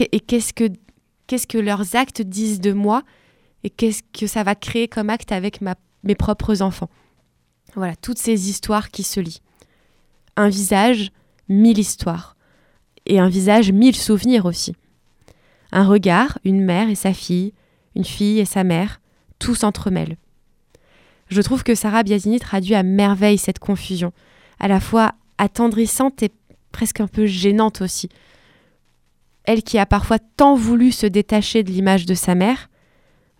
et 0.00 0.20
qu'est-ce 0.20 0.52
que, 0.52 0.68
qu'est-ce 1.26 1.46
que 1.46 1.58
leurs 1.58 1.94
actes 1.94 2.20
disent 2.20 2.60
de 2.60 2.72
moi? 2.72 3.02
Et 3.64 3.70
qu'est-ce 3.70 4.02
que 4.12 4.26
ça 4.26 4.42
va 4.42 4.54
créer 4.54 4.88
comme 4.88 5.10
acte 5.10 5.32
avec 5.32 5.60
ma, 5.60 5.74
mes 6.04 6.14
propres 6.14 6.62
enfants? 6.62 6.90
Voilà, 7.74 7.96
toutes 7.96 8.18
ces 8.18 8.48
histoires 8.48 8.90
qui 8.90 9.02
se 9.02 9.20
lient. 9.20 9.40
Un 10.36 10.48
visage, 10.48 11.10
mille 11.48 11.78
histoires. 11.78 12.36
Et 13.06 13.18
un 13.18 13.28
visage, 13.28 13.72
mille 13.72 13.96
souvenirs 13.96 14.44
aussi. 14.44 14.74
Un 15.72 15.86
regard, 15.86 16.38
une 16.44 16.64
mère 16.64 16.88
et 16.88 16.94
sa 16.94 17.12
fille, 17.12 17.52
une 17.94 18.04
fille 18.04 18.38
et 18.38 18.44
sa 18.44 18.64
mère, 18.64 19.00
tout 19.38 19.54
s'entremêle. 19.54 20.16
Je 21.28 21.42
trouve 21.42 21.64
que 21.64 21.74
Sarah 21.74 22.02
Biasini 22.02 22.38
traduit 22.38 22.74
à 22.74 22.82
merveille 22.82 23.38
cette 23.38 23.58
confusion, 23.58 24.12
à 24.60 24.68
la 24.68 24.80
fois 24.80 25.12
attendrissante 25.38 26.22
et 26.22 26.30
presque 26.72 27.00
un 27.00 27.08
peu 27.08 27.26
gênante 27.26 27.80
aussi, 27.80 28.08
elle 29.46 29.62
qui 29.62 29.78
a 29.78 29.86
parfois 29.86 30.18
tant 30.18 30.54
voulu 30.54 30.92
se 30.92 31.06
détacher 31.06 31.62
de 31.62 31.70
l'image 31.70 32.04
de 32.04 32.14
sa 32.14 32.34
mère, 32.34 32.68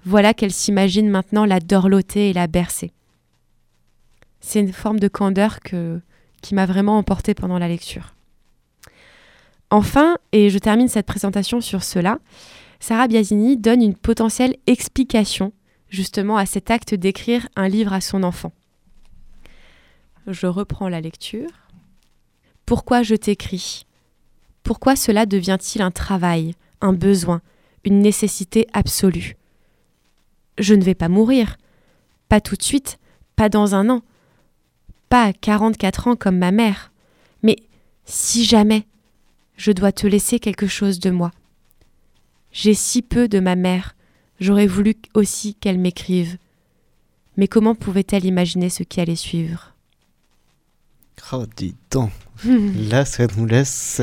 voilà 0.04 0.34
qu'elle 0.34 0.52
s'imagine 0.52 1.10
maintenant 1.10 1.44
la 1.44 1.60
dorloter 1.60 2.30
et 2.30 2.32
la 2.32 2.46
bercer. 2.46 2.92
C'est 4.40 4.60
une 4.60 4.72
forme 4.72 5.00
de 5.00 5.08
candeur 5.08 5.58
qui 5.60 6.54
m'a 6.54 6.66
vraiment 6.66 6.96
emportée 6.96 7.34
pendant 7.34 7.58
la 7.58 7.68
lecture. 7.68 8.15
Enfin, 9.70 10.18
et 10.32 10.50
je 10.50 10.58
termine 10.58 10.88
cette 10.88 11.06
présentation 11.06 11.60
sur 11.60 11.82
cela, 11.82 12.18
Sarah 12.78 13.08
Biasini 13.08 13.56
donne 13.56 13.82
une 13.82 13.96
potentielle 13.96 14.56
explication 14.66 15.52
justement 15.88 16.36
à 16.36 16.46
cet 16.46 16.70
acte 16.70 16.94
d'écrire 16.94 17.48
un 17.56 17.68
livre 17.68 17.92
à 17.92 18.00
son 18.00 18.22
enfant. 18.22 18.52
Je 20.26 20.46
reprends 20.46 20.88
la 20.88 21.00
lecture. 21.00 21.50
Pourquoi 22.64 23.02
je 23.02 23.14
t'écris? 23.14 23.86
Pourquoi 24.62 24.96
cela 24.96 25.26
devient-il 25.26 25.82
un 25.82 25.92
travail, 25.92 26.54
un 26.80 26.92
besoin, 26.92 27.40
une 27.84 28.00
nécessité 28.00 28.66
absolue? 28.72 29.36
Je 30.58 30.74
ne 30.74 30.82
vais 30.82 30.94
pas 30.94 31.08
mourir, 31.08 31.56
pas 32.28 32.40
tout 32.40 32.56
de 32.56 32.62
suite, 32.62 32.98
pas 33.36 33.48
dans 33.48 33.74
un 33.74 33.88
an, 33.88 34.02
pas 35.08 35.24
à 35.24 35.32
44 35.32 36.08
ans 36.08 36.16
comme 36.16 36.38
ma 36.38 36.50
mère, 36.50 36.92
mais 37.42 37.56
si 38.04 38.44
jamais 38.44 38.86
je 39.56 39.72
dois 39.72 39.92
te 39.92 40.06
laisser 40.06 40.38
quelque 40.38 40.66
chose 40.66 40.98
de 41.00 41.10
moi. 41.10 41.30
J'ai 42.52 42.74
si 42.74 43.02
peu 43.02 43.28
de 43.28 43.40
ma 43.40 43.54
mère, 43.56 43.94
j'aurais 44.40 44.66
voulu 44.66 44.94
aussi 45.14 45.54
qu'elle 45.54 45.78
m'écrive. 45.78 46.36
Mais 47.36 47.48
comment 47.48 47.74
pouvait-elle 47.74 48.24
imaginer 48.24 48.70
ce 48.70 48.82
qui 48.82 49.00
allait 49.00 49.16
suivre? 49.16 49.72
Oh, 51.32 51.44
dis 51.56 51.74
donc. 51.90 52.10
Là, 52.44 53.04
ça 53.04 53.26
nous 53.36 53.46
laisse 53.46 54.02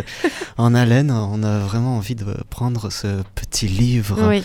en 0.57 0.73
haleine. 0.75 1.11
On 1.11 1.41
a 1.43 1.59
vraiment 1.59 1.97
envie 1.97 2.15
de 2.15 2.25
prendre 2.49 2.89
ce 2.91 3.21
petit 3.35 3.67
livre 3.67 4.27
Oui, 4.27 4.43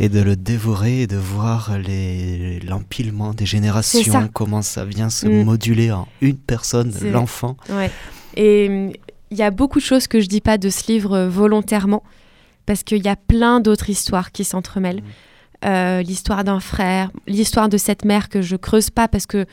et 0.00 0.08
de 0.08 0.20
le 0.20 0.34
dévorer 0.36 1.02
et 1.02 1.06
de 1.06 1.16
voir 1.18 1.76
l'empilement 2.64 3.32
des 3.34 3.46
générations, 3.46 4.12
ça. 4.12 4.28
comment 4.32 4.62
ça 4.62 4.84
vient 4.84 5.10
se 5.10 5.26
Mm. 5.26 5.44
moduler 5.44 5.92
en 5.92 6.08
une 6.22 6.36
personne, 6.36 6.92
l'enfant. 7.10 7.56
ouais. 7.70 7.90
Et 8.38 9.00
il 9.30 9.38
y 9.38 9.42
a 9.42 9.50
beaucoup 9.50 9.78
de 9.78 9.84
choses 9.84 10.06
que 10.06 10.20
je 10.20 10.26
dis 10.26 10.40
pas 10.40 10.58
de 10.58 10.68
ce 10.68 10.90
livre 10.90 11.14
euh, 11.14 11.28
volontairement, 11.28 12.02
parce 12.64 12.82
qu'il 12.82 13.04
y 13.04 13.08
a 13.08 13.16
plein 13.16 13.60
d'autres 13.60 13.90
histoires 13.90 14.32
qui 14.32 14.44
s'entremêlent. 14.44 15.02
Euh, 15.64 16.02
l'histoire 16.02 16.44
d'un 16.44 16.60
frère, 16.60 17.10
l'histoire 17.26 17.68
de 17.68 17.78
cette 17.78 18.04
mère 18.04 18.28
que 18.28 18.42
je 18.42 18.56
creuse 18.56 18.90
pas 18.90 19.08
parce 19.08 19.26
que 19.26 19.46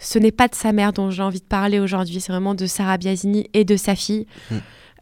ce 0.00 0.18
n'est 0.18 0.32
pas 0.32 0.48
de 0.48 0.56
sa 0.56 0.72
mère 0.72 0.92
dont 0.92 1.10
j'ai 1.10 1.22
envie 1.22 1.38
de 1.38 1.44
parler 1.44 1.78
aujourd'hui, 1.78 2.20
c'est 2.20 2.32
vraiment 2.32 2.54
de 2.54 2.66
Sarah 2.66 2.98
Biasini 2.98 3.48
et 3.54 3.64
de 3.64 3.76
sa 3.76 3.94
fille. 3.94 4.26
Mm. 4.50 4.56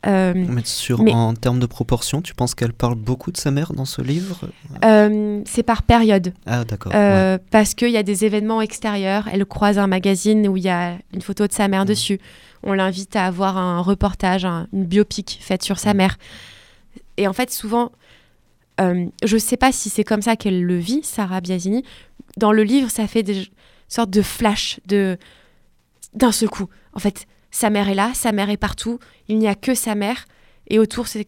Euh, 0.06 0.32
Mais 0.34 0.62
sur, 0.64 1.02
Mais- 1.02 1.12
en 1.12 1.32
termes 1.34 1.60
de 1.60 1.66
proportion, 1.66 2.22
tu 2.22 2.34
penses 2.34 2.54
qu'elle 2.54 2.72
parle 2.72 2.96
beaucoup 2.96 3.30
de 3.30 3.36
sa 3.36 3.50
mère 3.50 3.72
dans 3.72 3.84
ce 3.84 4.02
livre? 4.02 4.48
Euh, 4.84 5.40
c'est 5.46 5.62
par 5.62 5.82
période. 5.82 6.34
Ah, 6.44 6.64
d'accord. 6.64 6.92
ouais. 6.92 7.38
Parce 7.50 7.74
qu'il 7.74 7.90
y 7.90 7.96
a 7.96 8.02
des 8.02 8.24
événements 8.24 8.60
extérieurs. 8.60 9.28
Elle 9.32 9.46
croise 9.46 9.78
un 9.78 9.86
magazine 9.86 10.46
où 10.48 10.56
il 10.56 10.64
y 10.64 10.68
a 10.68 10.96
une 11.14 11.22
photo 11.22 11.46
de 11.46 11.52
sa 11.52 11.68
mère 11.68 11.84
dessus. 11.84 12.18
On 12.62 12.73
l'invite 12.75 13.16
à 13.16 13.26
avoir 13.26 13.57
un 13.57 13.81
reportage, 13.81 14.45
un- 14.45 14.66
une 14.73 14.85
biopic 14.85 15.38
faite 15.40 15.62
sur 15.62 15.78
sa 15.78 15.90
Mhm. 15.90 15.97
mère. 15.97 16.19
Et 17.16 17.26
en 17.26 17.33
fait, 17.33 17.50
souvent, 17.50 17.92
euh, 18.81 19.07
je 19.25 19.35
ne 19.35 19.40
sais 19.40 19.57
pas 19.57 19.73
si 19.73 19.90
c'est 19.90 20.04
comme 20.04 20.23
ça 20.23 20.37
qu'elle 20.37 20.62
le 20.64 20.76
vit, 20.78 21.02
Sarah 21.02 21.40
Biasini. 21.40 21.85
Dans 22.37 22.52
le 22.52 22.62
livre, 22.62 22.90
ça 22.90 23.07
fait 23.07 23.23
des 23.23 23.49
sortes 23.88 24.11
de 24.11 24.23
flash 24.23 24.81
de 24.87 25.19
d'un 26.14 26.33
seul 26.33 26.49
coup. 26.50 26.69
En 26.92 26.99
fait, 26.99 27.26
sa 27.50 27.71
mère 27.71 27.88
est 27.88 27.95
là, 27.95 28.11
sa 28.14 28.33
mère 28.33 28.50
est 28.50 28.57
partout. 28.59 28.99
Il 29.28 29.38
n'y 29.38 29.49
a 29.49 29.54
que 29.54 29.75
sa 29.75 29.95
mère. 29.95 30.26
Et 30.69 30.78
autour, 30.78 31.09
c'est 31.09 31.26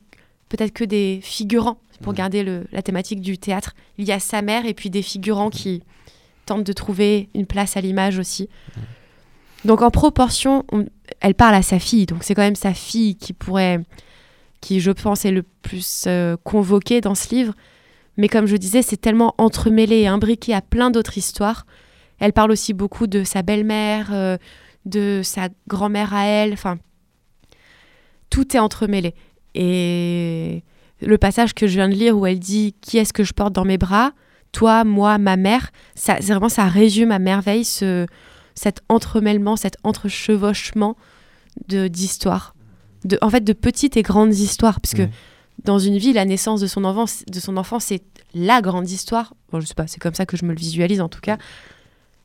peut-être 0.50 0.72
que 0.72 0.84
des 0.84 1.20
figurants, 1.22 1.78
pour 2.02 2.12
Mhm. 2.12 2.16
garder 2.18 2.42
le- 2.42 2.66
la 2.70 2.82
thématique 2.82 3.20
du 3.20 3.38
théâtre. 3.38 3.74
Il 3.98 4.04
y 4.04 4.12
a 4.12 4.20
sa 4.20 4.42
mère 4.42 4.66
et 4.66 4.74
puis 4.74 4.90
des 4.90 5.00
figurants 5.02 5.48
qui 5.50 5.82
tentent 6.46 6.64
de 6.64 6.72
trouver 6.74 7.28
une 7.34 7.46
place 7.46 7.76
à 7.78 7.80
l'image 7.80 8.18
aussi. 8.18 8.48
Donc 9.64 9.82
en 9.82 9.90
proportion, 9.90 10.64
on- 10.72 10.86
elle 11.20 11.34
parle 11.34 11.54
à 11.54 11.62
sa 11.62 11.78
fille. 11.78 12.06
Donc 12.06 12.22
c'est 12.22 12.34
quand 12.34 12.42
même 12.42 12.54
sa 12.56 12.74
fille 12.74 13.16
qui 13.16 13.32
pourrait, 13.32 13.80
qui 14.60 14.80
je 14.80 14.90
pense 14.90 15.24
est 15.24 15.30
le 15.30 15.42
plus 15.62 16.04
euh, 16.06 16.36
convoquée 16.44 17.00
dans 17.00 17.14
ce 17.14 17.34
livre. 17.34 17.54
Mais 18.16 18.28
comme 18.28 18.46
je 18.46 18.56
disais, 18.56 18.82
c'est 18.82 18.96
tellement 18.96 19.34
entremêlé 19.38 19.96
et 20.00 20.06
imbriqué 20.06 20.54
à 20.54 20.60
plein 20.60 20.90
d'autres 20.90 21.18
histoires. 21.18 21.66
Elle 22.20 22.32
parle 22.32 22.52
aussi 22.52 22.72
beaucoup 22.72 23.06
de 23.06 23.24
sa 23.24 23.42
belle-mère, 23.42 24.10
euh, 24.12 24.36
de 24.84 25.20
sa 25.24 25.48
grand-mère 25.66 26.14
à 26.14 26.24
elle. 26.26 26.52
Enfin, 26.52 26.78
tout 28.30 28.56
est 28.56 28.60
entremêlé. 28.60 29.14
Et 29.54 30.62
le 31.00 31.18
passage 31.18 31.54
que 31.54 31.66
je 31.66 31.74
viens 31.74 31.88
de 31.88 31.94
lire 31.94 32.16
où 32.16 32.26
elle 32.26 32.38
dit 32.38 32.74
qui 32.80 32.98
est-ce 32.98 33.12
que 33.12 33.24
je 33.24 33.32
porte 33.32 33.52
dans 33.52 33.64
mes 33.64 33.78
bras, 33.78 34.12
toi, 34.52 34.84
moi, 34.84 35.18
ma 35.18 35.36
mère, 35.36 35.70
vraiment 36.20 36.48
ça 36.48 36.66
résume 36.66 37.10
à 37.10 37.18
merveille 37.18 37.64
ce, 37.64 38.06
cet 38.54 38.82
entremêlement, 38.88 39.56
cet 39.56 39.76
entrechevauchement 39.84 40.96
de 41.68 41.88
d'histoires, 41.88 42.54
de, 43.04 43.18
en 43.22 43.30
fait 43.30 43.42
de 43.44 43.52
petites 43.52 43.96
et 43.96 44.02
grandes 44.02 44.34
histoires, 44.34 44.80
puisque 44.80 45.00
Mhm. 45.00 45.10
dans 45.64 45.78
une 45.78 45.98
vie, 45.98 46.12
la 46.12 46.24
naissance 46.24 46.60
de 46.60 46.66
son 46.66 46.84
enfant, 46.84 47.04
de 47.28 47.40
son 47.40 47.56
enfant, 47.56 47.78
c'est 47.80 48.02
la 48.34 48.60
grande 48.60 48.88
histoire. 48.90 49.34
Bon, 49.52 49.60
je 49.60 49.66
sais 49.66 49.74
pas, 49.74 49.86
c'est 49.86 50.00
comme 50.00 50.14
ça 50.14 50.26
que 50.26 50.36
je 50.36 50.44
me 50.44 50.50
le 50.52 50.58
visualise 50.58 51.00
en 51.00 51.08
tout 51.08 51.20
cas. 51.20 51.38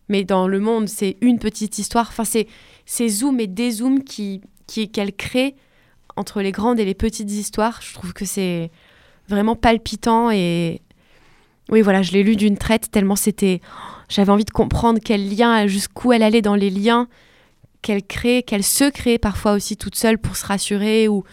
Mais 0.07 0.23
dans 0.23 0.47
le 0.47 0.59
monde, 0.59 0.87
c'est 0.87 1.17
une 1.21 1.37
petite 1.37 1.77
histoire. 1.77 2.07
Enfin, 2.09 2.25
c'est 2.25 2.47
ces 2.85 3.07
zooms 3.09 3.39
et 3.39 3.47
dézooms 3.47 4.03
qui 4.03 4.41
qui 4.65 4.89
qu'elle 4.89 5.13
crée 5.13 5.55
entre 6.15 6.41
les 6.41 6.51
grandes 6.51 6.79
et 6.79 6.85
les 6.85 6.95
petites 6.95 7.31
histoires. 7.31 7.79
Je 7.81 7.93
trouve 7.93 8.13
que 8.13 8.25
c'est 8.25 8.71
vraiment 9.27 9.55
palpitant 9.55 10.31
et 10.31 10.81
oui, 11.69 11.81
voilà, 11.81 12.01
je 12.01 12.11
l'ai 12.13 12.23
lu 12.23 12.35
d'une 12.35 12.57
traite 12.57 12.89
tellement 12.89 13.15
c'était. 13.15 13.61
J'avais 14.09 14.31
envie 14.31 14.45
de 14.45 14.51
comprendre 14.51 14.99
quel 15.03 15.33
lien, 15.35 15.65
jusqu'où 15.67 16.11
elle 16.13 16.23
allait 16.23 16.41
dans 16.41 16.55
les 16.55 16.69
liens 16.69 17.07
qu'elle 17.81 18.03
crée, 18.03 18.43
qu'elle 18.43 18.63
se 18.63 18.89
crée 18.89 19.17
parfois 19.17 19.53
aussi 19.53 19.77
toute 19.77 19.95
seule 19.95 20.17
pour 20.17 20.35
se 20.35 20.45
rassurer 20.45 21.07
ou, 21.07 21.23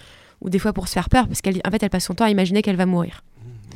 ou 0.41 0.51
des 0.51 0.59
fois 0.61 0.73
pour 0.73 0.87
se 0.87 0.93
faire 0.93 1.09
peur 1.09 1.27
parce 1.27 1.41
qu'elle 1.41 1.61
en 1.67 1.71
fait 1.71 1.83
elle 1.83 1.91
passe 1.91 2.05
son 2.05 2.15
temps 2.15 2.25
à 2.27 2.31
imaginer 2.31 2.63
qu'elle 2.63 2.77
va 2.77 2.87
mourir. 2.87 3.25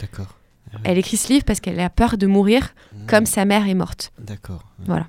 D'accord. 0.00 0.36
Elle 0.84 0.98
écrit 0.98 1.16
ce 1.16 1.32
livre 1.32 1.44
parce 1.44 1.58
qu'elle 1.60 1.80
a 1.80 1.90
peur 1.90 2.16
de 2.16 2.26
mourir 2.28 2.74
Mm. 2.94 3.06
comme 3.06 3.26
sa 3.26 3.44
mère 3.44 3.66
est 3.68 3.74
morte. 3.74 4.12
D'accord. 4.20 4.64
Voilà. 4.86 5.08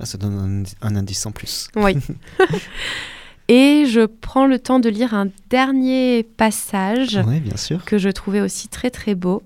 Ah, 0.00 0.04
ça 0.06 0.18
donne 0.18 0.64
un, 0.82 0.86
un 0.86 0.96
indice 0.96 1.24
en 1.26 1.30
plus. 1.32 1.68
Oui. 1.76 1.96
Et 3.48 3.86
je 3.86 4.04
prends 4.04 4.46
le 4.46 4.58
temps 4.58 4.78
de 4.80 4.88
lire 4.90 5.14
un 5.14 5.28
dernier 5.48 6.22
passage 6.22 7.18
Oui, 7.26 7.40
bien 7.40 7.56
sûr. 7.56 7.84
que 7.84 7.96
je 7.96 8.10
trouvais 8.10 8.40
aussi 8.42 8.68
très 8.68 8.90
très 8.90 9.14
beau. 9.14 9.42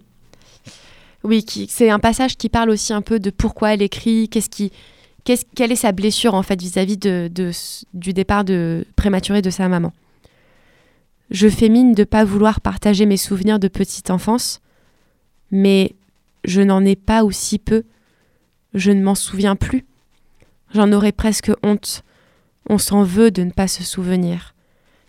Oui, 1.25 1.45
c'est 1.69 1.91
un 1.91 1.99
passage 1.99 2.37
qui 2.37 2.49
parle 2.49 2.71
aussi 2.71 2.93
un 2.93 3.03
peu 3.03 3.21
de 3.21 3.31
pourquoi 3.31 3.75
elle 3.75 3.83
écrit, 3.83 4.29
qu'est-ce 4.29 4.51
qui, 4.51 4.73
qu'est-ce, 5.25 5.45
quelle 5.55 5.71
est 5.71 5.77
sa 5.77 5.93
blessure 5.93 6.35
en 6.35 6.43
fait 6.43 6.61
vis-à-vis 6.61 6.97
du 6.97 8.13
départ 8.13 8.45
de 8.45 8.85
prématuré 8.97 9.41
de 9.41 9.51
sa 9.51 9.69
maman. 9.69 9.93
Je 11.31 11.49
fais 11.49 11.69
mine 11.69 11.95
de 11.95 12.05
pas 12.05 12.25
vouloir 12.25 12.61
partager 12.61 13.07
mes 13.07 13.17
souvenirs 13.17 13.59
de 13.59 13.69
petite 13.69 14.11
enfance, 14.11 14.61
mais 15.51 15.95
je 16.45 16.61
n'en 16.61 16.85
ai 16.85 16.97
pas 16.97 17.25
ou 17.25 17.31
si 17.31 17.59
peu. 17.59 17.85
Je 18.75 18.91
ne 18.91 19.03
m'en 19.03 19.15
souviens 19.15 19.55
plus. 19.55 19.85
J'en 20.75 20.93
aurais 20.93 21.13
presque 21.13 21.53
honte. 21.63 22.03
On 22.69 22.79
s'en 22.79 23.05
veut 23.05 23.31
de 23.31 23.45
ne 23.45 23.51
pas 23.51 23.69
se 23.69 23.85
souvenir, 23.85 24.55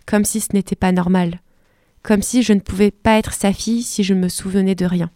comme 0.06 0.24
si 0.24 0.40
ce 0.40 0.48
n'était 0.52 0.76
pas 0.76 0.92
normal 0.92 1.40
comme 2.04 2.22
si 2.22 2.42
je 2.42 2.52
ne 2.52 2.60
pouvais 2.60 2.92
pas 2.92 3.18
être 3.18 3.32
sa 3.32 3.52
fille 3.52 3.82
si 3.82 4.04
je 4.04 4.14
me 4.14 4.28
souvenais 4.28 4.76
de 4.76 4.84
rien. 4.84 5.10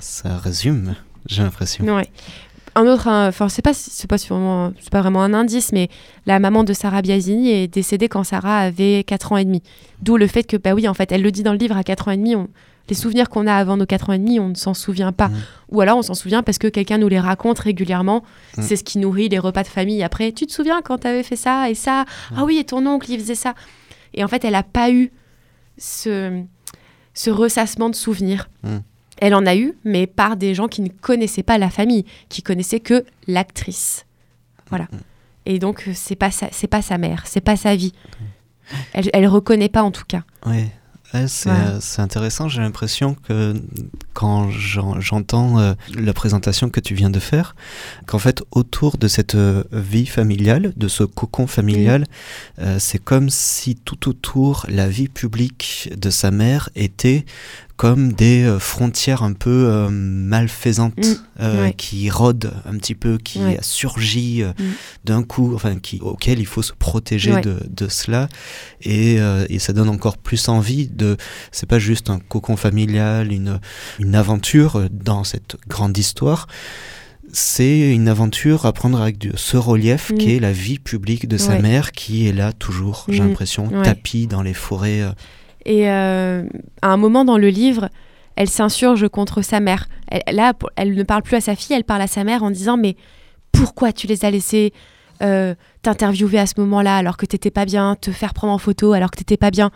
Ça 0.00 0.36
résume, 0.36 0.94
j'ai 1.26 1.42
l'impression. 1.42 1.84
Ouais. 1.86 2.08
Un 2.74 2.86
autre, 2.86 3.08
hein, 3.08 3.26
enfin 3.28 3.48
c'est 3.48 3.62
pas, 3.62 3.74
c'est 3.74 4.06
pas 4.06 4.18
sûrement, 4.18 4.72
c'est 4.80 4.90
pas 4.90 5.00
vraiment 5.00 5.22
un 5.22 5.34
indice, 5.34 5.72
mais 5.72 5.88
la 6.26 6.38
maman 6.38 6.62
de 6.62 6.72
Sarah 6.72 7.02
Biasini 7.02 7.50
est 7.50 7.66
décédée 7.66 8.08
quand 8.08 8.22
Sarah 8.22 8.58
avait 8.60 9.02
4 9.04 9.32
ans 9.32 9.36
et 9.36 9.44
demi. 9.44 9.62
D'où 10.02 10.16
le 10.16 10.26
fait 10.28 10.44
que, 10.44 10.56
bah 10.56 10.74
oui, 10.74 10.86
en 10.86 10.94
fait, 10.94 11.10
elle 11.10 11.22
le 11.22 11.32
dit 11.32 11.42
dans 11.42 11.52
le 11.52 11.58
livre, 11.58 11.76
à 11.76 11.82
4 11.82 12.06
ans 12.08 12.10
et 12.12 12.16
demi, 12.16 12.36
on- 12.36 12.48
les 12.88 12.94
souvenirs 12.94 13.28
qu'on 13.28 13.46
a 13.46 13.54
avant 13.54 13.76
nos 13.76 13.84
4 13.84 14.10
ans 14.10 14.12
et 14.14 14.18
demi, 14.18 14.38
on 14.40 14.48
ne 14.48 14.54
s'en 14.54 14.72
souvient 14.74 15.12
pas. 15.12 15.28
Mm. 15.28 15.36
Ou 15.72 15.80
alors 15.80 15.98
on 15.98 16.02
s'en 16.02 16.14
souvient 16.14 16.42
parce 16.42 16.56
que 16.58 16.68
quelqu'un 16.68 16.96
nous 16.98 17.08
les 17.08 17.20
raconte 17.20 17.58
régulièrement. 17.58 18.22
Mm. 18.56 18.62
C'est 18.62 18.76
ce 18.76 18.84
qui 18.84 18.98
nourrit 18.98 19.28
les 19.28 19.38
repas 19.38 19.62
de 19.62 19.68
famille. 19.68 20.02
Après, 20.02 20.30
tu 20.32 20.46
te 20.46 20.52
souviens 20.52 20.80
quand 20.82 20.98
tu 20.98 21.06
avais 21.06 21.22
fait 21.22 21.36
ça 21.36 21.68
et 21.68 21.74
ça? 21.74 22.04
Ah 22.36 22.44
oui, 22.44 22.58
et 22.58 22.64
ton 22.64 22.86
oncle, 22.86 23.10
il 23.10 23.18
faisait 23.18 23.34
ça. 23.34 23.54
Et 24.14 24.22
en 24.24 24.28
fait, 24.28 24.42
elle 24.44 24.52
n'a 24.52 24.62
pas 24.62 24.90
eu 24.90 25.10
ce, 25.76 26.42
ce 27.12 27.30
ressassement 27.30 27.90
de 27.90 27.94
souvenirs. 27.94 28.48
Mm. 29.20 29.24
Elle 29.26 29.34
en 29.34 29.46
a 29.46 29.56
eu, 29.56 29.74
mais 29.84 30.06
par 30.06 30.36
des 30.36 30.54
gens 30.54 30.68
qui 30.68 30.82
ne 30.82 30.88
connaissaient 30.88 31.42
pas 31.42 31.58
la 31.58 31.70
famille, 31.70 32.04
qui 32.28 32.42
connaissaient 32.42 32.80
que 32.80 33.04
l'actrice. 33.26 34.04
Voilà. 34.70 34.84
Mm. 34.84 34.96
Et 35.46 35.58
donc, 35.58 35.84
euh, 35.88 35.92
c'est 35.94 36.16
pas 36.16 36.30
sa, 36.30 36.48
c'est 36.52 36.66
pas 36.66 36.82
sa 36.82 36.98
mère, 36.98 37.22
c'est 37.26 37.40
pas 37.40 37.56
sa 37.56 37.74
vie. 37.74 37.92
Elle, 38.92 39.08
elle 39.14 39.26
reconnaît 39.26 39.70
pas 39.70 39.82
en 39.82 39.90
tout 39.90 40.04
cas. 40.06 40.22
Ouais. 40.46 40.70
Ouais, 41.14 41.26
c'est 41.26 41.48
euh, 41.48 41.80
c'est 41.80 42.02
intéressant, 42.02 42.48
j'ai 42.48 42.60
l'impression 42.60 43.14
que 43.14 43.54
quand 44.12 44.50
j'en- 44.50 45.00
j'entends 45.00 45.58
euh, 45.58 45.72
la 45.94 46.12
présentation 46.12 46.68
que 46.68 46.80
tu 46.80 46.94
viens 46.94 47.08
de 47.08 47.18
faire, 47.18 47.56
qu'en 48.06 48.18
fait 48.18 48.42
autour 48.50 48.98
de 48.98 49.08
cette 49.08 49.34
euh, 49.34 49.64
vie 49.72 50.04
familiale, 50.04 50.74
de 50.76 50.86
ce 50.86 51.04
cocon 51.04 51.46
familial, 51.46 52.04
c'est 52.78 53.02
comme 53.02 53.30
si 53.30 53.74
tout 53.74 54.06
autour 54.10 54.66
la 54.68 54.86
vie 54.86 55.08
publique 55.08 55.88
de 55.96 56.10
sa 56.10 56.30
mère 56.30 56.68
était 56.76 57.24
comme 57.78 58.12
des 58.12 58.42
euh, 58.42 58.58
frontières 58.58 59.22
un 59.22 59.32
peu 59.32 59.66
euh, 59.68 59.88
malfaisantes 59.88 60.98
Mm, 60.98 61.14
euh, 61.40 61.62
ouais. 61.66 61.74
qui 61.74 62.10
rôdent 62.10 62.52
un 62.66 62.76
petit 62.76 62.94
peu, 62.96 63.16
qui 63.18 63.38
Ouais. 63.38 63.58
surgit 63.62 64.42
Mm. 64.42 64.64
d'un 65.04 65.22
coup, 65.22 65.54
enfin 65.54 65.76
qui, 65.76 65.98
auquel 66.00 66.40
il 66.40 66.46
faut 66.46 66.60
se 66.62 66.72
protéger 66.78 67.32
Ouais. 67.34 67.40
de, 67.40 67.56
de 67.70 67.88
cela 67.88 68.28
et, 68.82 69.18
et 69.48 69.58
ça 69.60 69.72
donne 69.72 69.88
encore 69.88 70.18
plus 70.18 70.48
envie 70.48 70.88
de 70.88 71.16
c'est 71.52 71.68
pas 71.68 71.78
juste 71.78 72.10
un 72.10 72.18
cocon 72.18 72.56
familial 72.56 73.32
une, 73.32 73.60
une 74.00 74.14
aventure 74.14 74.88
dans 74.90 75.22
cette 75.24 75.56
grande 75.68 75.96
histoire 75.96 76.46
c'est 77.32 77.92
une 77.94 78.08
aventure 78.08 78.64
à 78.66 78.72
prendre 78.72 79.00
avec 79.00 79.18
de- 79.18 79.36
ce 79.36 79.56
relief 79.56 80.10
Mm. 80.10 80.18
qui 80.18 80.34
est 80.34 80.40
la 80.40 80.52
vie 80.52 80.78
publique 80.78 81.28
de 81.28 81.36
sa 81.36 81.52
Ouais. 81.52 81.62
mère 81.62 81.92
qui 81.92 82.26
est 82.26 82.32
là 82.32 82.52
toujours 82.52 83.04
j'ai 83.08 83.20
Mm. 83.20 83.28
l'impression 83.28 83.68
Ouais. 83.68 83.82
tapis 83.84 84.26
dans 84.26 84.42
les 84.42 84.54
forêts 84.54 85.02
euh, 85.02 85.12
Et 85.68 85.90
euh, 85.90 86.44
à 86.80 86.88
un 86.88 86.96
moment 86.96 87.26
dans 87.26 87.36
le 87.36 87.50
livre, 87.50 87.90
elle 88.36 88.48
s'insurge 88.48 89.06
contre 89.10 89.42
sa 89.42 89.60
mère. 89.60 89.86
Elle, 90.08 90.34
là, 90.34 90.54
elle 90.76 90.94
ne 90.94 91.02
parle 91.02 91.22
plus 91.22 91.36
à 91.36 91.42
sa 91.42 91.54
fille, 91.54 91.76
elle 91.76 91.84
parle 91.84 92.00
à 92.00 92.06
sa 92.06 92.24
mère 92.24 92.42
en 92.42 92.50
disant 92.50 92.78
Mais 92.78 92.96
pourquoi 93.52 93.92
tu 93.92 94.06
les 94.06 94.24
as 94.24 94.30
laissés 94.30 94.72
euh, 95.20 95.54
t'interviewer 95.82 96.38
à 96.38 96.46
ce 96.46 96.54
moment-là 96.56 96.96
alors 96.96 97.18
que 97.18 97.26
t'étais 97.26 97.50
pas 97.50 97.66
bien, 97.66 97.96
te 97.96 98.10
faire 98.10 98.32
prendre 98.32 98.54
en 98.54 98.58
photo 98.58 98.94
alors 98.94 99.10
que 99.10 99.18
t'étais 99.18 99.36
pas 99.36 99.50
bien? 99.50 99.70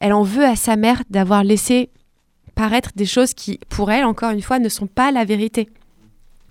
Elle 0.00 0.14
en 0.14 0.22
veut 0.22 0.44
à 0.46 0.56
sa 0.56 0.76
mère 0.76 1.02
d'avoir 1.10 1.44
laissé 1.44 1.90
paraître 2.54 2.92
des 2.96 3.04
choses 3.04 3.34
qui, 3.34 3.60
pour 3.68 3.90
elle, 3.90 4.06
encore 4.06 4.30
une 4.30 4.42
fois, 4.42 4.58
ne 4.58 4.70
sont 4.70 4.86
pas 4.86 5.10
la 5.12 5.26
vérité 5.26 5.68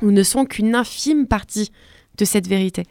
ou 0.04 0.12
ne 0.12 0.22
sont 0.22 0.46
qu'une 0.46 0.76
infime 0.76 1.26
partie 1.26 1.72
de 2.20 2.24
cette 2.26 2.48
vérité. 2.48 2.84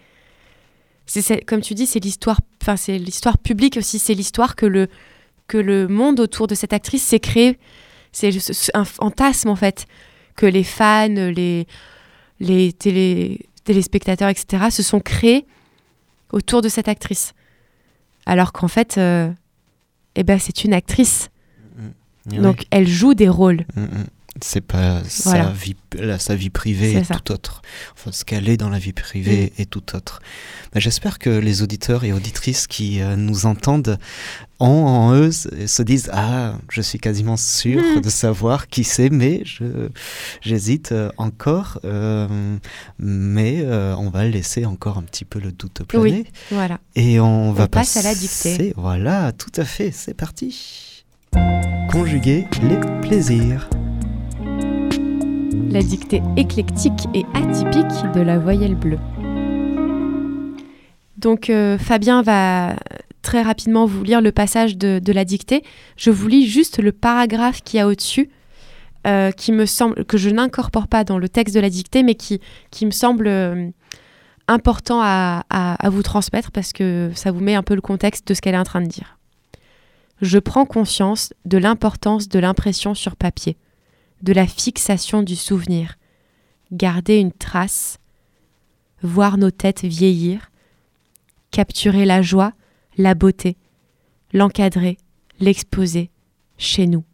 C'est- 1.06 1.44
comme 1.44 1.60
tu 1.60 1.74
dis, 1.74 1.86
c'est 1.86 2.00
l'histoire, 2.02 2.40
enfin 2.60 2.76
c'est 2.76 2.98
l'histoire 2.98 3.38
publique 3.38 3.76
aussi, 3.76 4.00
c'est 4.00 4.14
l'histoire 4.14 4.56
que 4.56 4.66
le 4.66 4.88
que 5.48 5.58
le 5.58 5.88
monde 5.88 6.20
autour 6.20 6.46
de 6.46 6.54
cette 6.54 6.72
actrice 6.72 7.02
s'est 7.04 7.20
créé. 7.20 7.58
C'est 8.12 8.30
un 8.74 8.84
fantasme 8.84 9.48
en 9.48 9.56
fait 9.56 9.86
que 10.36 10.46
les 10.46 10.64
fans, 10.64 11.08
les 11.08 11.66
les 12.40 12.72
télé- 12.72 13.46
téléspectateurs, 13.64 14.28
etc. 14.28 14.66
se 14.70 14.82
sont 14.82 15.00
créés 15.00 15.46
autour 16.32 16.60
de 16.62 16.68
cette 16.68 16.88
actrice. 16.88 17.32
Alors 18.26 18.52
qu'en 18.52 18.68
fait, 18.68 18.98
euh, 18.98 19.30
eh 20.16 20.22
ben 20.24 20.38
c'est 20.38 20.64
une 20.64 20.74
actrice, 20.74 21.30
Oui. 22.30 22.38
donc 22.38 22.64
elle 22.70 22.86
joue 22.88 23.14
des 23.14 23.28
rôles. 23.28 23.64
Mm, 23.76 23.82
mm. 23.82 24.06
C'est 24.42 24.60
pas 24.60 25.02
sa, 25.08 25.50
vie, 25.50 25.76
la- 25.98 26.18
sa 26.18 26.34
vie 26.34 26.50
privée 26.50 27.02
ça. 27.04 27.14
tout 27.14 27.32
autre. 27.32 27.62
Enfin, 27.94 28.12
ce 28.12 28.24
qu'elle 28.24 28.48
est 28.48 28.56
dans 28.56 28.68
la 28.68 28.78
vie 28.78 28.92
privée 28.92 29.52
est 29.58 29.68
tout 29.70 29.94
autre. 29.96 30.20
Mais 30.74 30.80
J'espère 30.80 31.18
que 31.18 31.30
les 31.30 31.62
auditeurs 31.62 32.04
et 32.04 32.12
auditrices 32.12 32.66
qui 32.66 33.00
euh, 33.00 33.16
nous 33.16 33.46
entendent 33.46 33.98
ont 34.60 34.66
en 34.86 35.14
eux, 35.14 35.32
se 35.32 35.66
se 35.66 35.82
disent 35.82 36.10
Ah, 36.12 36.54
je 36.70 36.80
suis 36.82 36.98
quasiment 36.98 37.36
sûr 37.36 37.82
Mm. 37.82 38.00
de 38.02 38.08
savoir 38.10 38.68
qui 38.68 38.84
c'est, 38.84 39.10
mais 39.10 39.42
j'hésite 40.42 40.92
euh, 40.92 41.10
encore. 41.16 41.80
euh, 41.84 42.56
mais 42.98 43.62
euh, 43.64 43.94
on 43.96 44.10
va 44.10 44.24
laisser 44.24 44.64
encore 44.66 44.98
un 44.98 45.02
petit 45.02 45.24
peu 45.24 45.38
le 45.40 45.52
doute 45.52 45.82
planer. 45.84 46.24
Voilà. 46.50 46.78
Et 46.94 47.20
on, 47.20 47.52
va 47.52 47.68
passe 47.68 47.96
à 47.96 48.02
la 48.02 48.10
passer- 48.10 48.20
dictée. 48.56 48.74
Voilà, 48.76 49.32
tout 49.32 49.52
à 49.56 49.64
fait, 49.64 49.90
c'est 49.92 50.14
parti. 50.14 51.04
Conjuguer 51.90 52.46
les 52.62 52.78
plaisirs. 53.02 53.68
La 55.70 55.82
dictée 55.82 56.22
éclectique 56.36 57.06
et 57.14 57.24
atypique 57.34 58.12
de 58.14 58.20
la 58.20 58.38
voyelle 58.38 58.74
bleue. 58.74 58.98
Donc 61.16 61.50
euh, 61.50 61.78
Fabien 61.78 62.22
va 62.22 62.76
très 63.22 63.42
rapidement 63.42 63.86
vous 63.86 64.04
lire 64.04 64.20
le 64.20 64.32
passage 64.32 64.76
de, 64.76 65.12
la 65.12 65.24
dictée. 65.24 65.62
Je 65.96 66.10
vous 66.10 66.28
lis 66.28 66.46
juste 66.46 66.78
le 66.78 66.92
paragraphe 66.92 67.62
qu'il 67.62 67.78
y 67.78 67.80
a 67.80 67.88
au-dessus, 67.88 68.30
euh, 69.06 69.30
qui 69.32 69.52
me 69.52 69.66
semble 69.66 70.04
que 70.04 70.16
je 70.16 70.30
n'incorpore 70.30 70.88
pas 70.88 71.04
dans 71.04 71.18
le 71.18 71.28
texte 71.28 71.54
de 71.54 71.60
la 71.60 71.70
dictée, 71.70 72.02
mais 72.02 72.14
qui, 72.14 72.40
me 72.82 72.90
semble 72.90 73.26
euh, 73.26 73.68
important 74.48 75.00
à 75.02 75.76
vous 75.90 76.02
transmettre 76.02 76.52
parce 76.52 76.72
que 76.72 77.10
ça 77.14 77.32
vous 77.32 77.40
met 77.40 77.54
un 77.54 77.62
peu 77.62 77.74
le 77.74 77.80
contexte 77.80 78.28
de 78.28 78.34
ce 78.34 78.40
qu'elle 78.40 78.54
est 78.54 78.58
en 78.58 78.64
train 78.64 78.82
de 78.82 78.88
dire. 78.88 79.18
Je 80.22 80.38
prends 80.38 80.64
conscience 80.64 81.34
de 81.44 81.58
l'importance 81.58 82.28
de 82.28 82.38
l'impression 82.38 82.94
sur 82.94 83.16
papier 83.16 83.56
de 84.22 84.32
la 84.32 84.46
fixation 84.46 85.22
du 85.22 85.36
souvenir, 85.36 85.96
garder 86.72 87.16
une 87.16 87.32
trace, 87.32 87.98
voir 89.02 89.38
nos 89.38 89.50
têtes 89.50 89.84
vieillir, 89.84 90.50
capturer 91.50 92.04
la 92.04 92.22
joie, 92.22 92.52
la 92.98 93.14
beauté, 93.14 93.56
l'encadrer, 94.32 94.98
l'exposer 95.40 96.10
chez 96.58 96.86
nous. 96.86 97.04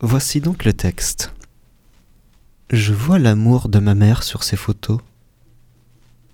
Voici 0.00 0.40
donc 0.40 0.64
le 0.64 0.72
texte. 0.72 1.32
Je 2.70 2.92
vois 2.92 3.18
l'amour 3.18 3.68
de 3.68 3.78
ma 3.78 3.94
mère 3.94 4.22
sur 4.22 4.42
ses 4.42 4.56
photos. 4.56 5.00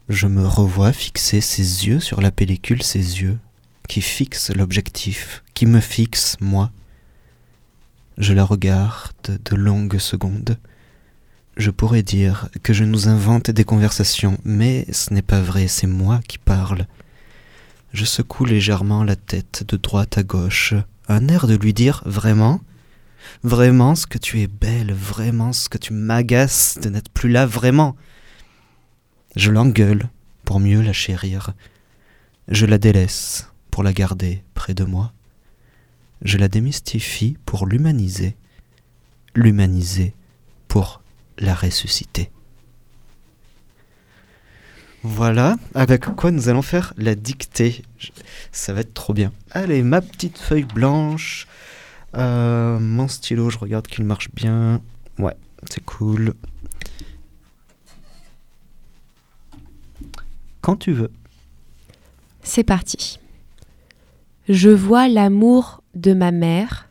Je 0.09 0.27
me 0.27 0.47
revois 0.47 0.93
fixer 0.93 1.41
ses 1.41 1.87
yeux 1.87 2.01
sur 2.01 2.21
la 2.21 2.31
pellicule, 2.31 2.83
ses 2.83 3.21
yeux, 3.21 3.39
qui 3.89 4.01
fixent 4.01 4.51
l'objectif, 4.51 5.45
qui 5.55 5.67
me 5.67 5.81
fixent, 5.81 6.37
moi. 6.41 6.73
Je 8.19 8.35
la 8.35 8.45
regarde 8.45 9.41
de 9.45 9.57
longues 9.57 9.99
secondes. 9.99 10.59
Je 11.57 11.71
pourrais 11.71 12.03
dire 12.03 12.49
que 12.63 12.73
je 12.73 12.85
nous 12.85 13.09
invente 13.09 13.51
des 13.51 13.65
conversations, 13.65 14.39
mais 14.45 14.87
ce 14.93 15.15
n'est 15.15 15.23
pas 15.23 15.41
vrai, 15.41 15.67
c'est 15.67 15.87
moi 15.87 16.21
qui 16.29 16.39
parle. 16.39 16.87
Je 17.93 18.05
secoue 18.05 18.45
légèrement 18.45 19.03
la 19.03 19.17
tête 19.17 19.65
de 19.69 19.77
droite 19.77 20.19
à 20.19 20.23
gauche, 20.23 20.75
un 21.09 21.29
air 21.29 21.47
de 21.47 21.57
lui 21.57 21.73
dire 21.73 22.03
vraiment? 22.05 22.61
Vraiment 23.43 23.95
ce 23.95 24.07
que 24.07 24.19
tu 24.19 24.41
es 24.41 24.47
belle, 24.47 24.93
vraiment 24.93 25.53
ce 25.53 25.69
que 25.69 25.79
tu 25.79 25.93
m'agaces 25.93 26.79
de 26.83 26.91
n'être 26.91 27.11
plus 27.11 27.31
là, 27.31 27.47
vraiment? 27.47 27.97
Je 29.37 29.51
l'engueule 29.51 30.09
pour 30.45 30.61
mieux 30.61 30.83
la 30.83 30.93
chérir. 30.93 31.55
Je 32.49 32.67
la 32.67 32.79
délaisse 32.79 33.49
pour 33.71 33.83
la 33.83 33.93
garder 33.93 34.43
près 34.55 34.75
de 34.75 34.85
moi. 34.85 35.13
Je 36.23 36.39
la 36.39 36.49
démystifie 36.49 37.37
pour 37.45 37.67
l'humaniser. 37.67 38.37
L'humaniser 39.35 40.15
pour 40.69 41.03
la 41.39 41.55
ressusciter. 41.55 42.31
Voilà 45.03 45.57
avec 45.75 46.05
quoi 46.05 46.31
nous 46.31 46.49
allons 46.49 46.63
faire 46.63 46.95
la 46.97 47.17
dictée. 47.17 47.83
Ça 48.53 48.73
va 48.73 48.81
être 48.81 48.95
trop 48.95 49.13
bien. 49.13 49.33
Allez, 49.51 49.83
ma 49.83 50.01
petite 50.01 50.39
feuille 50.39 50.65
blanche. 50.65 51.49
Euh, 52.15 52.79
mon 52.79 53.09
stylo, 53.09 53.51
je 53.51 53.59
regarde 53.59 53.89
qu'il 53.89 54.05
marche 54.05 54.31
bien. 54.33 54.81
Ouais, 55.19 55.35
c'est 55.69 55.85
cool. 55.85 56.35
Quand 60.61 60.77
tu 60.77 60.93
veux. 60.93 61.11
C'est 62.45 62.65
parti. 62.65 63.19
Je 64.49 64.71
vois 64.71 65.09
l'amour 65.09 65.83
de 65.95 66.13
ma 66.15 66.33
mère. 66.33 66.91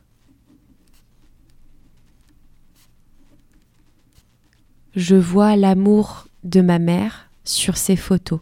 Je 4.95 5.15
vois 5.15 5.55
l'amour 5.55 6.27
de 6.43 6.61
ma 6.61 6.79
mère 6.79 7.29
sur 7.43 7.77
ses 7.77 7.95
photos. 7.95 8.39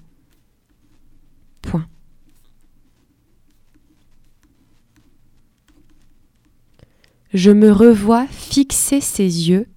Point. 1.62 1.88
Je 7.34 7.52
me 7.52 7.72
revois 7.72 8.28
fixer 8.28 9.02
ses 9.02 9.50
yeux. 9.50 9.68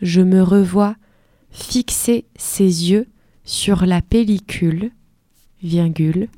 Je 0.00 0.20
me 0.20 0.42
revois 0.42 0.96
fixer 1.50 2.26
ses 2.36 2.90
yeux 2.90 3.06
sur 3.44 3.84
la 3.84 4.00
pellicule, 4.00 4.90
virgule, 5.62 6.28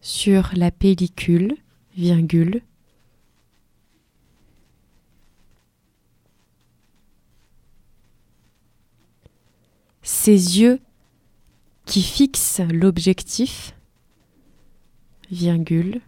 sur 0.00 0.50
la 0.54 0.70
pellicule, 0.70 1.56
virgule, 1.96 2.62
ses 10.02 10.60
yeux 10.60 10.80
qui 11.84 12.02
fixent 12.02 12.60
l'objectif, 12.70 13.74
virgule, 15.30 16.00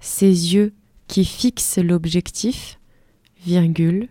ses 0.00 0.54
yeux 0.54 0.72
qui 1.12 1.26
fixent 1.26 1.76
l'objectif, 1.76 2.80
virgule, 3.44 4.08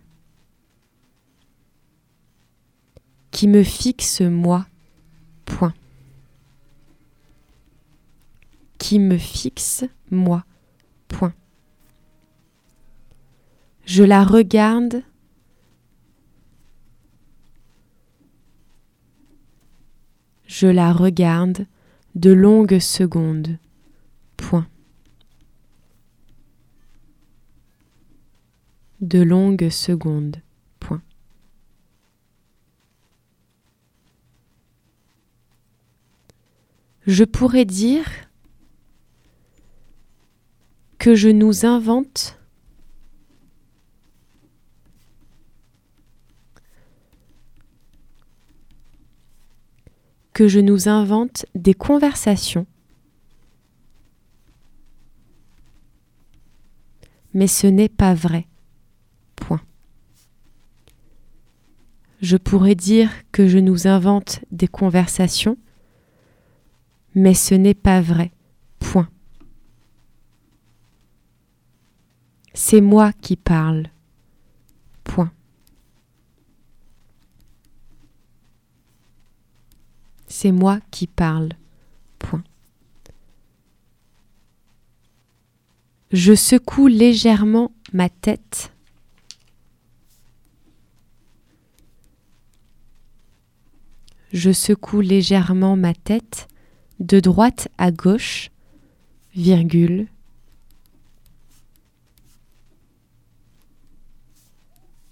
qui 3.32 3.48
me 3.48 3.64
fixe 3.64 4.22
moi, 4.22 4.68
point. 5.46 5.74
Qui 8.78 9.00
me 9.00 9.18
fixe 9.18 9.84
moi, 10.12 10.46
point. 11.08 11.34
Je 13.86 14.04
la 14.04 14.24
regarde. 14.24 15.02
Je 20.46 20.68
la 20.68 20.94
regarde 20.94 21.66
de 22.14 22.30
longues 22.32 22.78
secondes, 22.78 23.58
de 29.02 29.20
longues 29.20 29.70
secondes. 29.70 30.38
Point. 30.80 31.02
Je 37.08 37.24
pourrais 37.24 37.66
dire 37.66 38.06
que 40.98 41.16
je 41.16 41.30
nous 41.30 41.66
invente 41.66 42.38
que 50.34 50.48
je 50.48 50.60
nous 50.60 50.88
invente 50.88 51.46
des 51.56 51.74
conversations. 51.74 52.66
Mais 57.34 57.48
ce 57.48 57.68
n'est 57.68 57.90
pas 57.90 58.14
vrai. 58.14 58.48
Je 62.22 62.38
pourrais 62.38 62.76
dire 62.76 63.10
que 63.32 63.48
je 63.48 63.58
nous 63.58 63.88
invente 63.88 64.42
des 64.52 64.68
conversations, 64.68 65.58
mais 67.16 67.34
ce 67.34 67.56
n'est 67.56 67.74
pas 67.74 68.00
vrai. 68.00 68.32
Point. 68.78 69.10
C'est 72.54 72.82
moi 72.82 73.12
qui 73.12 73.36
parle. 73.36 73.88
Point. 75.04 75.32
C'est 80.28 80.52
moi 80.52 80.80
qui 80.92 81.08
parle. 81.08 81.50
Point. 82.20 82.44
Je 86.12 86.36
secoue 86.36 86.86
légèrement 86.86 87.72
ma 87.94 88.10
tête. 88.10 88.72
Je 94.34 94.52
secoue 94.52 95.02
légèrement 95.02 95.76
ma 95.76 95.94
tête 95.94 96.48
de 97.02 97.20
droite 97.20 97.68
à 97.78 97.92
gauche, 97.92 98.50
virgule. 99.36 100.08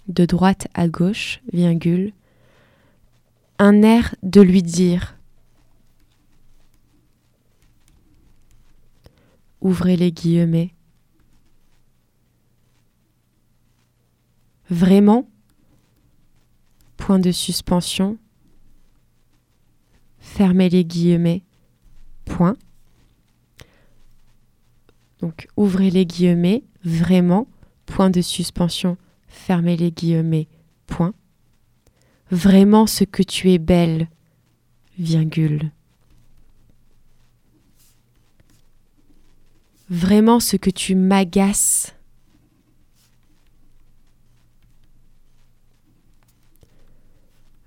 De 0.08 0.24
droite 0.24 0.68
à 0.72 0.88
gauche, 0.88 1.42
virgule. 1.52 2.14
Un 3.58 3.82
air 3.82 4.14
de 4.22 4.40
lui 4.40 4.62
dire. 4.62 5.18
Ouvrez 9.60 9.96
les 9.98 10.12
guillemets. 10.12 10.72
Vraiment? 14.70 15.28
Point 16.96 17.18
de 17.18 17.32
suspension. 17.32 18.16
Fermez 20.34 20.68
les 20.70 20.84
guillemets. 20.84 21.42
Point. 22.24 22.56
Donc 25.20 25.48
ouvrez 25.56 25.90
les 25.90 26.06
guillemets. 26.06 26.62
Vraiment. 26.84 27.46
Point 27.84 28.10
de 28.10 28.22
suspension. 28.22 28.96
Fermez 29.26 29.76
les 29.76 29.90
guillemets. 29.90 30.46
Point. 30.86 31.14
Vraiment 32.30 32.86
ce 32.86 33.04
que 33.04 33.22
tu 33.24 33.50
es 33.50 33.58
belle. 33.58 34.08
Virgule. 34.98 35.72
Vraiment 39.90 40.38
ce 40.38 40.56
que 40.56 40.70
tu 40.70 40.94
m'agaces. 40.94 41.92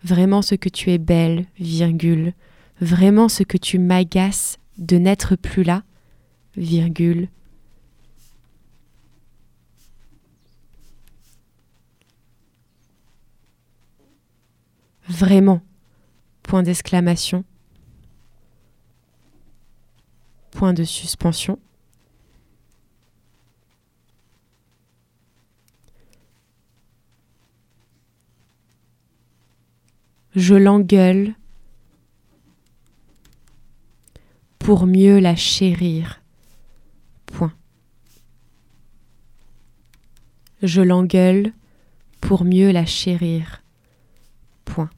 Vraiment 0.04 0.42
ce 0.42 0.56
que 0.56 0.70
tu 0.70 0.92
es 0.92 0.98
belle, 0.98 1.46
virgule. 1.60 2.34
Vraiment 2.82 3.30
ce 3.30 3.44
que 3.44 3.58
tu 3.58 3.80
m'agaces 3.80 4.58
de 4.78 4.98
n'être 4.98 5.36
plus 5.36 5.64
là, 5.64 5.84
virgule. 6.58 7.30
Vraiment, 15.08 15.62
point 16.44 16.64
d'exclamation, 16.64 17.44
point 20.52 20.74
de 20.74 20.84
suspension. 20.84 21.60
Je 30.36 30.56
l'engueule 30.56 31.36
pour 34.60 34.88
mieux 34.88 35.20
la 35.20 35.36
chérir. 35.36 36.22
Point. 37.28 37.54
Je 40.62 40.82
l'engueule 40.82 41.54
pour 42.22 42.46
mieux 42.46 42.72
la 42.72 42.86
chérir. 42.86 43.62
Point. 44.66 44.90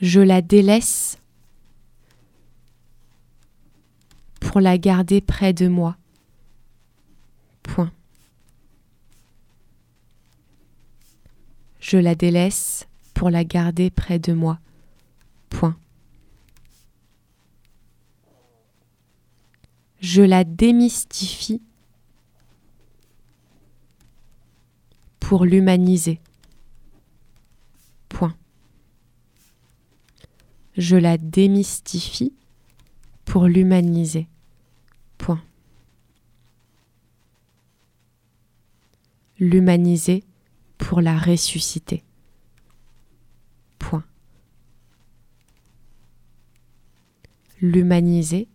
Je 0.00 0.20
la 0.20 0.42
délaisse 0.42 1.18
pour 4.40 4.60
la 4.60 4.78
garder 4.78 5.20
près 5.20 5.52
de 5.52 5.68
moi. 5.68 5.96
Point. 7.62 7.92
Je 11.90 11.96
la 11.96 12.14
délaisse 12.14 12.86
pour 13.14 13.30
la 13.30 13.44
garder 13.44 13.88
près 13.88 14.18
de 14.18 14.34
moi. 14.34 14.58
Point. 15.48 15.74
Je 19.98 20.20
la 20.20 20.44
démystifie 20.44 21.62
pour 25.18 25.46
l'humaniser. 25.46 26.20
Point. 28.10 28.36
Je 30.76 30.96
la 30.96 31.16
démystifie 31.16 32.34
pour 33.24 33.46
l'humaniser. 33.46 34.28
Point. 35.16 35.42
L'humaniser 39.38 40.22
pour 40.78 41.00
la 41.00 41.18
ressusciter. 41.18 42.04
Point. 43.78 44.04
L'humaniser 47.60 48.48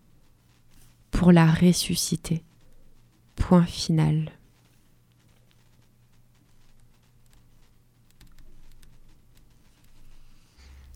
pour 1.11 1.31
la 1.31 1.51
ressusciter. 1.51 2.43
Point 3.35 3.65
final. 3.65 4.31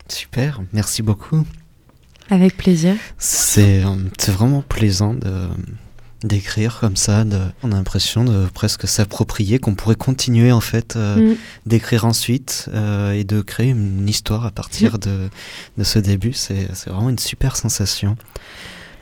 Super, 0.08 0.62
merci 0.72 1.02
beaucoup. 1.02 1.46
Avec 2.30 2.56
plaisir. 2.56 2.96
C'est 3.18 3.84
euh, 3.84 3.94
vraiment 4.26 4.62
plaisant 4.62 5.14
de 5.14 5.48
d'écrire 6.24 6.78
comme 6.80 6.96
ça. 6.96 7.24
De, 7.24 7.38
on 7.62 7.72
a 7.72 7.76
l'impression 7.76 8.24
de 8.24 8.46
presque 8.46 8.88
s'approprier, 8.88 9.58
qu'on 9.58 9.74
pourrait 9.74 9.94
continuer 9.94 10.50
en 10.52 10.60
fait 10.60 10.96
euh, 10.96 11.32
Mm. 11.32 11.36
d'écrire 11.66 12.04
ensuite 12.04 12.68
euh, 12.74 13.12
et 13.12 13.24
de 13.24 13.40
créer 13.40 13.70
une 13.70 14.08
histoire 14.08 14.44
à 14.46 14.50
partir 14.50 14.94
Mm. 14.94 14.98
de, 14.98 15.28
de 15.78 15.84
ce 15.84 15.98
début. 15.98 16.32
C'est 16.32 16.68
c'est 16.74 16.90
vraiment 16.90 17.10
une 17.10 17.18
super 17.18 17.56
sensation. 17.56 18.16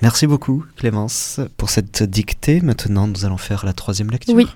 Merci 0.02 0.26
beaucoup 0.26 0.64
Clémence 0.76 1.40
pour 1.56 1.70
cette 1.70 2.02
dictée. 2.02 2.60
Maintenant, 2.60 3.06
nous 3.06 3.24
allons 3.24 3.38
faire 3.38 3.64
la 3.64 3.72
troisième 3.72 4.10
lecture. 4.10 4.34
Oui. 4.34 4.46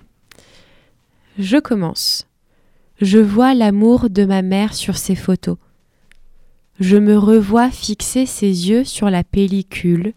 Je 1.38 1.56
commence. 1.56 2.26
Je 3.00 3.18
vois 3.18 3.54
l'amour 3.54 4.10
de 4.10 4.26
ma 4.26 4.42
mère 4.42 4.74
sur 4.74 4.98
ses 4.98 5.14
photos. 5.16 5.56
Je 6.78 6.96
me 6.98 7.16
revois 7.16 7.70
fixer 7.70 8.26
ses 8.26 8.68
yeux 8.68 8.84
sur 8.84 9.08
la 9.08 9.24
pellicule, 9.24 10.12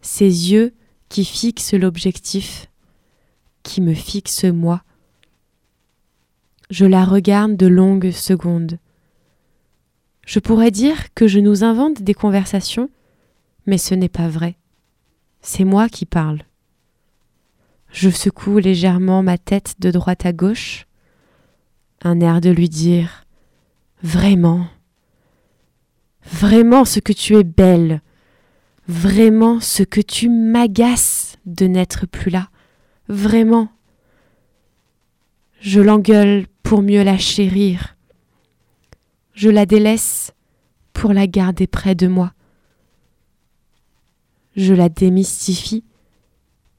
ses 0.00 0.52
yeux 0.52 0.72
qui 1.10 1.24
fixent 1.24 1.74
l'objectif, 1.74 2.70
qui 3.62 3.82
me 3.82 3.92
fixe 3.92 4.44
moi. 4.44 4.82
Je 6.70 6.86
la 6.86 7.04
regarde 7.04 7.56
de 7.56 7.66
longues 7.66 8.12
secondes. 8.12 8.78
Je 10.24 10.38
pourrais 10.38 10.70
dire 10.70 11.12
que 11.14 11.26
je 11.26 11.40
nous 11.40 11.64
invente 11.64 12.02
des 12.02 12.14
conversations, 12.14 12.88
mais 13.66 13.76
ce 13.76 13.94
n'est 13.94 14.08
pas 14.08 14.28
vrai. 14.28 14.56
C'est 15.42 15.64
moi 15.64 15.88
qui 15.88 16.06
parle. 16.06 16.42
Je 17.90 18.08
secoue 18.08 18.58
légèrement 18.58 19.24
ma 19.24 19.36
tête 19.36 19.74
de 19.80 19.90
droite 19.90 20.24
à 20.24 20.32
gauche, 20.32 20.86
un 22.02 22.20
air 22.20 22.40
de 22.40 22.50
lui 22.50 22.68
dire 22.68 23.24
Vraiment, 24.04 24.68
vraiment 26.24 26.84
ce 26.84 27.00
que 27.00 27.12
tu 27.12 27.36
es 27.36 27.44
belle, 27.44 28.00
vraiment 28.90 29.60
ce 29.60 29.82
que 29.84 30.00
tu 30.00 30.28
m'agaces 30.28 31.38
de 31.46 31.66
n'être 31.66 32.06
plus 32.06 32.30
là, 32.30 32.50
vraiment. 33.08 33.70
Je 35.60 35.80
l'engueule 35.80 36.46
pour 36.62 36.82
mieux 36.82 37.02
la 37.02 37.16
chérir. 37.16 37.96
Je 39.32 39.48
la 39.48 39.64
délaisse 39.64 40.32
pour 40.92 41.12
la 41.12 41.26
garder 41.26 41.66
près 41.66 41.94
de 41.94 42.08
moi. 42.08 42.32
Je 44.56 44.74
la 44.74 44.88
démystifie 44.88 45.84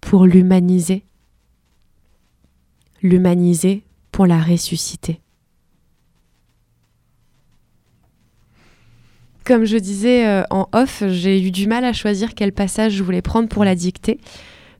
pour 0.02 0.26
l'humaniser. 0.26 1.06
L'humaniser 3.02 3.84
pour 4.12 4.26
la 4.26 4.41
ressusciter. 4.41 5.21
Comme 9.52 9.66
je 9.66 9.78
disais 9.78 10.26
euh, 10.28 10.44
en 10.50 10.68
off, 10.74 11.04
j'ai 11.08 11.42
eu 11.42 11.52
du 11.52 11.68
mal 11.68 11.84
à 11.84 11.94
choisir 11.94 12.34
quel 12.36 12.52
passage 12.54 12.94
je 12.94 13.04
voulais 13.04 13.22
prendre 13.22 13.50
pour 13.50 13.66
la 13.66 13.76
dictée. 13.76 14.20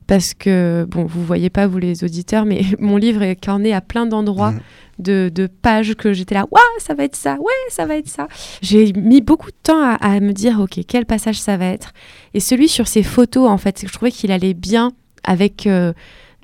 Parce 0.06 0.34
que, 0.34 0.84
bon, 0.88 1.04
vous 1.04 1.24
voyez 1.24 1.48
pas, 1.50 1.66
vous 1.66 1.78
les 1.78 2.02
auditeurs, 2.04 2.44
mais 2.44 2.62
mon 2.78 2.96
livre 2.96 3.22
est 3.22 3.36
corné 3.36 3.72
à 3.72 3.80
plein 3.80 4.06
d'endroits, 4.06 4.52
Mhm. 4.52 4.60
de, 4.98 5.30
de 5.34 5.46
pages 5.46 5.94
que 5.94 6.12
j'étais 6.12 6.34
là, 6.34 6.46
waouh, 6.50 6.62
ça 6.78 6.94
va 6.94 7.04
être 7.04 7.16
ça, 7.16 7.34
ouais, 7.38 7.52
ça 7.68 7.86
va 7.86 7.96
être 7.96 8.08
ça. 8.08 8.26
J'ai 8.62 8.92
mis 8.94 9.20
beaucoup 9.20 9.50
de 9.50 9.56
temps 9.62 9.80
à, 9.82 9.94
à 9.94 10.20
me 10.20 10.32
dire, 10.32 10.58
ok, 10.60 10.80
quel 10.88 11.06
passage 11.06 11.38
ça 11.40 11.56
va 11.56 11.66
être. 11.66 11.92
Et 12.34 12.40
celui 12.40 12.68
sur 12.68 12.88
ces 12.88 13.02
photos, 13.02 13.48
en 13.48 13.58
fait, 13.58 13.84
je 13.86 13.92
trouvais 13.92 14.10
qu'il 14.10 14.32
allait 14.32 14.54
bien 14.54 14.90
avec, 15.24 15.66
euh, 15.66 15.92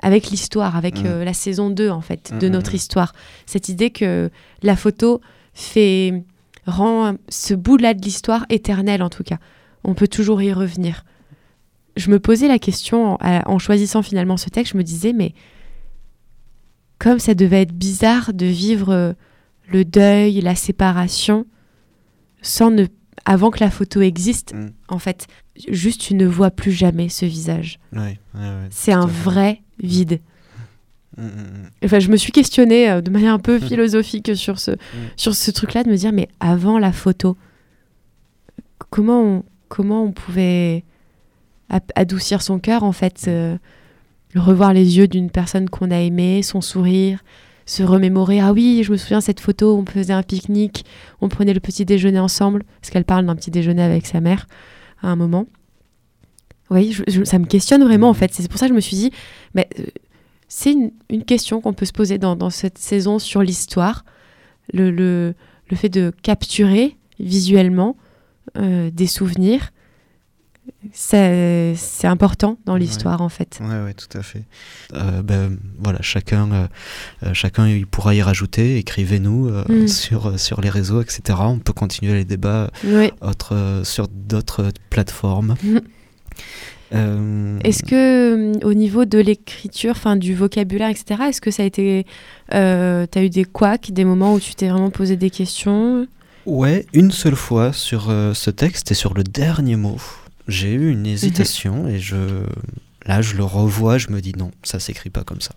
avec 0.02 0.30
l'histoire, 0.30 0.76
avec 0.76 0.98
Mhm. 1.00 1.06
euh, 1.06 1.24
la 1.24 1.34
saison 1.34 1.68
2, 1.70 1.90
en 1.90 2.00
fait, 2.00 2.32
de 2.38 2.46
Mhm. 2.46 2.52
notre 2.52 2.74
histoire. 2.74 3.12
Cette 3.46 3.68
idée 3.68 3.90
que 3.90 4.30
la 4.62 4.76
photo 4.76 5.20
fait 5.52 6.22
rend 6.68 7.14
ce 7.28 7.54
bout-là 7.54 7.94
de 7.94 8.02
l'histoire 8.02 8.46
éternel 8.48 9.02
en 9.02 9.08
tout 9.08 9.24
cas. 9.24 9.38
On 9.84 9.94
peut 9.94 10.08
toujours 10.08 10.42
y 10.42 10.52
revenir. 10.52 11.04
Je 11.96 12.10
me 12.10 12.20
posais 12.20 12.46
la 12.48 12.58
question 12.58 13.18
en, 13.20 13.58
choisissant 13.58 14.02
finalement 14.02 14.36
ce 14.36 14.48
texte, 14.50 14.72
je 14.72 14.78
me 14.78 14.84
disais 14.84 15.12
mais 15.12 15.34
comme 16.98 17.18
ça 17.18 17.34
devait 17.34 17.62
être 17.62 17.74
bizarre 17.74 18.32
de 18.34 18.46
vivre 18.46 18.92
euh, 18.92 19.12
le 19.68 19.84
deuil, 19.84 20.40
la 20.40 20.54
séparation 20.54 21.46
sans 22.42 22.70
ne 22.70 22.86
avant 23.24 23.50
que 23.50 23.60
la 23.60 23.70
photo 23.70 24.00
existe 24.00 24.54
Mm. 24.54 24.68
en 24.88 24.98
fait. 24.98 25.26
Juste 25.68 26.00
tu 26.00 26.14
ne 26.14 26.26
vois 26.26 26.50
plus 26.50 26.72
jamais 26.72 27.08
ce 27.08 27.26
visage. 27.26 27.78
Ouais, 27.92 28.18
ouais, 28.34 28.40
ouais, 28.40 28.68
C'est 28.70 28.92
un 28.92 29.06
vrai 29.06 29.62
vide. 29.82 30.20
Mm, 31.18 31.22
mm, 31.22 31.26
mm. 31.26 31.70
Enfin, 31.84 31.98
je 31.98 32.08
me 32.10 32.16
suis 32.16 32.32
questionnée 32.32 32.88
euh, 32.90 33.00
de 33.00 33.10
manière 33.10 33.34
un 33.34 33.38
peu 33.38 33.58
philosophique 33.58 34.36
sur 34.36 34.58
ce, 34.58 34.72
sur 35.16 35.34
ce 35.34 35.50
truc-là, 35.50 35.82
de 35.84 35.90
me 35.90 35.96
dire, 35.96 36.12
mais 36.12 36.28
avant 36.40 36.78
la 36.78 36.92
photo, 36.92 37.36
comment 38.90 39.20
on, 39.22 39.44
comment 39.68 40.04
on 40.04 40.12
pouvait 40.12 40.84
adoucir 41.94 42.40
son 42.40 42.58
cœur, 42.58 42.82
en 42.82 42.92
fait, 42.92 43.26
euh, 43.28 43.56
revoir 44.34 44.72
les 44.72 44.96
yeux 44.98 45.08
d'une 45.08 45.30
personne 45.30 45.68
qu'on 45.68 45.90
a 45.90 45.98
aimée, 45.98 46.42
son 46.42 46.60
sourire, 46.60 47.22
se 47.66 47.82
remémorer, 47.82 48.40
ah 48.40 48.52
oui, 48.52 48.82
je 48.84 48.92
me 48.92 48.96
souviens 48.96 49.20
cette 49.20 49.40
photo, 49.40 49.76
on 49.76 49.84
faisait 49.84 50.14
un 50.14 50.22
pique-nique, 50.22 50.86
on 51.20 51.28
prenait 51.28 51.52
le 51.52 51.60
petit 51.60 51.84
déjeuner 51.84 52.18
ensemble, 52.20 52.64
parce 52.80 52.90
qu'elle 52.90 53.04
parle 53.04 53.26
d'un 53.26 53.36
petit 53.36 53.50
déjeuner 53.50 53.82
avec 53.82 54.06
sa 54.06 54.20
mère 54.20 54.46
à 55.02 55.08
un 55.08 55.16
moment. 55.16 55.46
Oui, 56.70 56.92
je- 56.92 57.02
je- 57.08 57.24
ça 57.24 57.38
me 57.38 57.44
questionne 57.46 57.82
vraiment, 57.84 58.08
en 58.08 58.14
fait. 58.14 58.32
C'est 58.32 58.48
pour 58.48 58.58
ça 58.58 58.66
que 58.66 58.72
je 58.72 58.76
me 58.76 58.80
suis 58.80 58.96
dit, 58.96 59.10
mais, 59.54 59.68
euh, 59.78 59.84
c'est 60.48 60.72
une, 60.72 60.90
une 61.10 61.24
question 61.24 61.60
qu'on 61.60 61.72
peut 61.74 61.86
se 61.86 61.92
poser 61.92 62.18
dans, 62.18 62.36
dans 62.36 62.50
cette 62.50 62.78
saison 62.78 63.18
sur 63.18 63.42
l'histoire, 63.42 64.04
le, 64.72 64.90
le, 64.90 65.34
le 65.70 65.76
fait 65.76 65.88
de 65.88 66.12
capturer 66.22 66.96
visuellement 67.20 67.96
euh, 68.56 68.90
des 68.90 69.06
souvenirs. 69.06 69.70
C'est 70.92 71.74
important 72.04 72.58
dans 72.66 72.74
Ouais. 72.74 72.80
l'histoire, 72.80 73.20
en 73.22 73.28
fait. 73.28 73.58
Ouais, 73.60 73.82
ouais, 73.84 73.94
tout 73.94 74.16
à 74.16 74.22
fait. 74.22 74.44
Euh, 74.94 75.22
ben, 75.22 75.56
voilà, 75.78 76.00
chacun, 76.02 76.50
euh, 77.24 77.34
chacun 77.34 77.66
il 77.68 77.86
pourra 77.86 78.14
y 78.14 78.22
rajouter. 78.22 78.76
Écrivez-nous 78.76 79.50
Mm. 79.68 79.88
sur, 79.88 80.38
sur 80.38 80.60
les 80.60 80.70
réseaux, 80.70 81.00
etc. 81.00 81.38
On 81.42 81.58
peut 81.58 81.72
continuer 81.72 82.14
les 82.14 82.24
débats 82.24 82.70
Oui. 82.84 83.10
sur 83.84 84.08
d'autres 84.08 84.70
plateformes. 84.90 85.56
Mm. 85.64 85.78
Euh, 86.94 87.58
Est-ce 87.64 87.82
que 87.82 88.54
euh, 88.56 88.66
au 88.66 88.72
niveau 88.74 89.04
de 89.04 89.18
l'écriture, 89.18 89.90
enfin 89.92 90.16
du 90.16 90.34
vocabulaire, 90.34 90.88
etc., 90.88 91.22
est-ce 91.28 91.40
que 91.40 91.50
ça 91.50 91.62
a 91.62 91.66
été, 91.66 92.06
euh, 92.54 93.06
t'as 93.10 93.22
eu 93.22 93.28
des 93.30 93.44
couacs, 93.44 93.90
des 93.92 94.04
moments 94.04 94.34
où 94.34 94.40
tu 94.40 94.54
t'es 94.54 94.68
vraiment 94.68 94.90
posé 94.90 95.16
des 95.16 95.30
questions? 95.30 96.06
Ouais, 96.46 96.86
une 96.94 97.10
seule 97.10 97.36
fois 97.36 97.72
sur 97.74 98.08
euh, 98.08 98.32
ce 98.32 98.50
texte 98.50 98.90
et 98.90 98.94
sur 98.94 99.12
le 99.12 99.22
dernier 99.22 99.76
mot, 99.76 99.98
j'ai 100.46 100.72
eu 100.72 100.90
une 100.90 101.06
hésitation 101.06 101.86
et 101.88 101.98
je, 101.98 102.16
là, 103.04 103.20
je 103.20 103.36
le 103.36 103.44
revois, 103.44 103.98
je 103.98 104.08
me 104.08 104.20
dis 104.22 104.32
non, 104.34 104.50
ça 104.62 104.80
s'écrit 104.80 105.10
pas 105.10 105.24
comme 105.24 105.42
ça. 105.42 105.52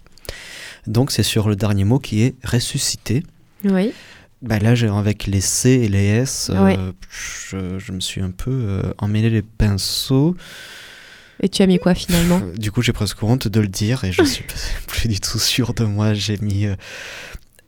Donc 0.87 1.11
c'est 1.11 1.23
sur 1.23 1.47
le 1.47 1.55
dernier 1.55 1.85
mot 1.85 1.99
qui 1.99 2.23
est 2.23 2.35
ressuscité. 2.43 3.23
Oui. 3.63 3.93
Bah 4.41 4.57
là, 4.59 4.73
avec 4.97 5.27
les 5.27 5.39
C 5.39 5.69
et 5.69 5.87
les 5.87 6.05
S, 6.07 6.51
Ouais. 6.53 6.75
je, 7.09 7.77
je 7.77 7.91
me 7.91 7.99
suis 8.01 8.21
un 8.21 8.31
peu 8.31 8.81
emmêlé 8.97 9.29
les 9.29 9.43
pinceaux. 9.43 10.35
Et 11.41 11.49
tu 11.49 11.61
as 11.63 11.67
mis 11.67 11.79
quoi 11.79 11.95
finalement 11.95 12.39
Du 12.57 12.71
coup, 12.71 12.81
j'ai 12.81 12.93
presque 12.93 13.21
honte 13.23 13.47
de 13.47 13.59
le 13.59 13.67
dire 13.67 14.03
et 14.03 14.11
je 14.11 14.23
suis 14.23 14.43
plus 14.87 15.07
du 15.07 15.19
tout 15.19 15.39
sûr 15.39 15.73
de 15.73 15.83
moi. 15.85 16.13
J'ai 16.13 16.37
mis 16.37 16.65
euh, 16.67 16.75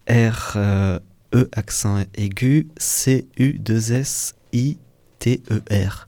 R, 0.10 0.54
euh, 0.56 1.00
E 1.34 1.50
accent 1.54 2.04
aigu, 2.16 2.68
C, 2.78 3.28
U, 3.40 3.54
2 3.60 3.94
S, 3.94 4.36
I, 4.54 4.78
T, 5.20 5.42
E, 5.52 5.62
R. 5.72 6.08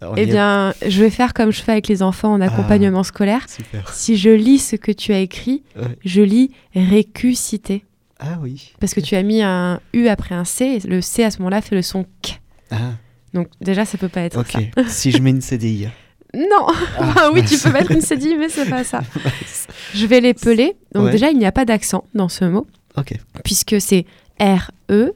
Alors, 0.00 0.14
Eh 0.16 0.22
a- 0.22 0.26
bien, 0.26 0.74
je 0.88 1.02
vais 1.02 1.10
faire 1.10 1.34
comme 1.34 1.52
je 1.52 1.60
fais 1.62 1.72
avec 1.72 1.86
les 1.86 2.02
enfants 2.02 2.32
en 2.32 2.40
accompagnement 2.40 3.02
scolaire. 3.02 3.46
Super. 3.48 3.92
Si 3.92 4.16
je 4.16 4.30
lis 4.30 4.58
ce 4.58 4.74
que 4.76 4.90
tu 4.92 5.12
as 5.12 5.20
écrit, 5.20 5.62
Ouais. 5.76 5.96
je 6.04 6.22
lis 6.22 6.50
récusité. 6.74 7.84
Ah 8.18 8.38
oui. 8.40 8.72
Parce 8.80 8.94
que 8.94 9.00
tu 9.00 9.14
as 9.14 9.22
mis 9.22 9.42
un 9.42 9.80
U 9.92 10.08
après 10.08 10.34
un 10.34 10.44
C, 10.44 10.64
et 10.82 10.88
le 10.88 11.00
C 11.00 11.22
à 11.22 11.30
ce 11.30 11.38
moment-là 11.38 11.60
fait 11.60 11.74
le 11.76 11.82
son 11.82 12.04
K. 12.22 12.40
Ah, 12.70 12.94
Donc 13.34 13.48
déjà, 13.60 13.84
ça 13.84 13.96
peut 13.98 14.08
pas 14.08 14.22
être 14.22 14.38
ok. 14.40 14.52
ça. 14.74 14.88
si 14.88 15.10
je 15.12 15.18
mets 15.18 15.30
une 15.30 15.40
CDI. 15.42 15.88
Non 16.34 16.66
Ah, 16.68 16.72
Enfin, 16.98 17.30
Oui, 17.34 17.44
tu 17.44 17.58
peux 17.58 17.70
mettre 17.72 17.90
une 17.90 18.00
CDI, 18.00 18.36
mais 18.36 18.48
c'est 18.48 18.68
pas 18.68 18.84
ça. 18.84 19.00
Je 19.94 20.06
vais 20.06 20.20
l'épeler. 20.20 20.76
Donc 20.94 21.06
Ouais. 21.06 21.12
déjà, 21.12 21.30
il 21.30 21.38
n'y 21.38 21.46
a 21.46 21.52
pas 21.52 21.64
d'accent 21.64 22.04
dans 22.14 22.28
ce 22.28 22.44
mot, 22.44 22.66
Ok. 22.96 23.14
puisque 23.44 23.80
c'est 23.80 24.04
R-E, 24.40 25.12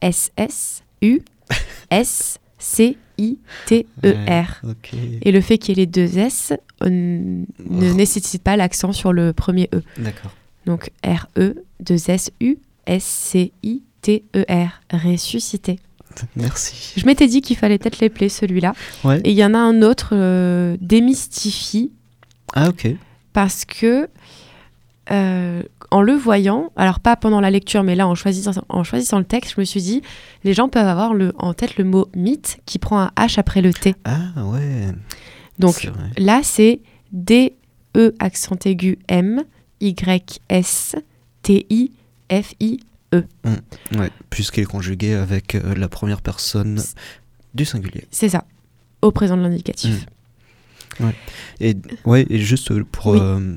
S-S-U, 0.00 1.20
S-C-I-T-E-R. 1.90 2.86
Ok. 4.68 4.90
Et 5.22 5.32
le 5.32 5.40
fait 5.40 5.58
qu'il 5.58 5.78
y 5.78 5.80
ait 5.80 5.84
les 5.84 5.86
deux 5.86 6.18
S 6.18 6.52
ne 6.82 7.44
Oh. 7.70 7.94
nécessite 7.94 8.42
pas 8.42 8.56
l'accent 8.56 8.92
sur 8.92 9.12
le 9.12 9.32
premier 9.32 9.68
E. 9.74 9.82
D'accord. 9.98 10.32
Donc 10.66 10.90
R-E, 11.04 11.54
2-S-U, 11.82 12.56
S-C-I-T-E-R. 12.86 14.80
Ressuscité. 14.92 15.78
Merci. 16.36 16.92
Je 16.96 17.06
m'étais 17.06 17.26
dit 17.26 17.40
qu'il 17.42 17.56
fallait 17.56 17.78
peut-être 17.78 17.98
l'épeler 18.00 18.28
celui-là. 18.28 18.74
Ouais. 19.04 19.20
Et 19.24 19.30
il 19.30 19.36
y 19.36 19.44
en 19.44 19.54
a 19.54 19.58
un 19.58 19.82
autre, 19.82 20.10
euh, 20.12 20.76
Démystifie, 20.80 21.92
Ah 22.54 22.68
ok. 22.68 22.88
parce 23.32 23.64
que 23.64 24.08
euh, 25.10 25.62
en 25.90 26.00
le 26.00 26.14
voyant, 26.14 26.70
alors 26.76 26.98
pas 27.00 27.14
pendant 27.16 27.40
la 27.40 27.50
lecture, 27.50 27.82
mais 27.82 27.94
là 27.94 28.08
en 28.08 28.14
choisissant, 28.14 28.52
en 28.68 28.84
choisissant 28.84 29.18
le 29.18 29.24
texte, 29.24 29.54
je 29.56 29.60
me 29.60 29.64
suis 29.64 29.82
dit, 29.82 30.02
les 30.44 30.54
gens 30.54 30.68
peuvent 30.68 30.86
avoir 30.88 31.12
le, 31.14 31.32
en 31.38 31.52
tête 31.54 31.76
le 31.76 31.84
mot 31.84 32.08
mythe 32.16 32.58
qui 32.66 32.78
prend 32.78 32.98
un 33.00 33.10
H 33.16 33.38
après 33.38 33.60
le 33.60 33.72
T. 33.72 33.94
Ah 34.04 34.44
ouais. 34.46 34.88
Donc 35.58 35.88
là, 36.16 36.40
c'est 36.42 36.80
D-E 37.12 38.14
accent 38.18 38.56
aigu 38.64 38.98
M, 39.08 39.44
T-I-F-I. 43.20 43.98
Ouais, 43.98 44.10
puisqu'il 44.30 44.62
est 44.62 44.66
conjugué 44.66 45.14
avec 45.14 45.54
euh, 45.54 45.74
la 45.74 45.88
première 45.88 46.20
personne 46.22 46.80
du 47.54 47.64
singulier. 47.64 48.04
C'est 48.10 48.28
ça, 48.28 48.44
au 49.02 49.10
présent 49.12 49.36
de 49.36 49.42
l'indicatif. 49.42 50.06
Et 51.60 51.74
ouais, 52.04 52.24
et 52.30 52.38
juste 52.38 52.72
pour 52.84 53.06
Oui. 53.08 53.18
euh, 53.20 53.56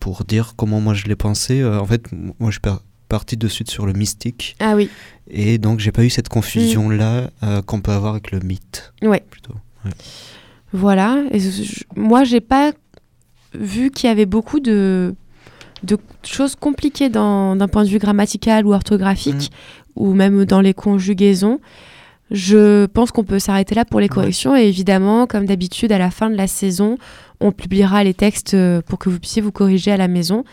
pour 0.00 0.24
dire 0.24 0.52
comment 0.56 0.80
moi 0.80 0.92
je 0.94 1.06
l'ai 1.06 1.16
pensé, 1.16 1.60
euh, 1.60 1.80
en 1.80 1.86
fait, 1.86 2.04
moi 2.12 2.50
je 2.50 2.52
suis 2.52 2.60
par- 2.60 2.82
parti 3.08 3.36
de 3.38 3.48
suite 3.48 3.70
sur 3.70 3.86
le 3.86 3.92
mystique 3.94 4.54
Ah 4.60 4.74
oui, 4.76 4.90
et 5.28 5.56
donc 5.58 5.80
j'ai 5.80 5.92
pas 5.92 6.04
eu 6.04 6.10
cette 6.10 6.28
confusion 6.28 6.90
là 6.90 7.30
qu'on 7.66 7.80
peut 7.80 7.92
avoir 7.92 8.12
avec 8.12 8.30
le 8.32 8.40
mythe 8.40 8.92
Mm. 9.02 9.06
ouais. 9.08 9.24
plutôt. 9.30 9.54
Voilà. 10.72 11.22
Et 11.32 11.40
je- 11.40 11.84
moi, 11.96 12.24
j'ai 12.24 12.40
pas 12.40 12.72
vu 13.54 13.90
qu'il 13.90 14.08
y 14.08 14.10
avait 14.10 14.26
beaucoup 14.26 14.60
de, 14.60 15.14
de 15.82 15.98
choses 16.24 16.54
compliquées 16.54 17.08
d'un 17.08 17.68
point 17.70 17.84
de 17.84 17.88
vue 17.88 17.98
grammatical 17.98 18.66
ou 18.66 18.72
orthographique, 18.72 19.50
ou 19.96 20.14
même 20.14 20.44
dans 20.44 20.60
les 20.60 20.74
conjugaisons. 20.74 21.60
Je 22.30 22.86
pense 22.86 23.10
qu'on 23.10 23.24
peut 23.24 23.38
s'arrêter 23.38 23.74
là 23.74 23.84
pour 23.84 24.00
les 24.00 24.08
corrections. 24.08 24.56
Et 24.56 24.62
évidemment, 24.62 25.26
comme 25.26 25.44
d'habitude, 25.44 25.92
à 25.92 25.98
la 25.98 26.10
fin 26.10 26.30
de 26.30 26.36
la 26.36 26.46
saison, 26.46 26.96
on 27.40 27.52
publiera 27.52 28.02
les 28.04 28.14
textes 28.14 28.54
euh, 28.54 28.80
pour 28.80 28.98
que 28.98 29.10
vous 29.10 29.18
puissiez 29.18 29.42
vous 29.42 29.52
corriger 29.52 29.92
à 29.92 29.98
la 29.98 30.08
maison. 30.08 30.44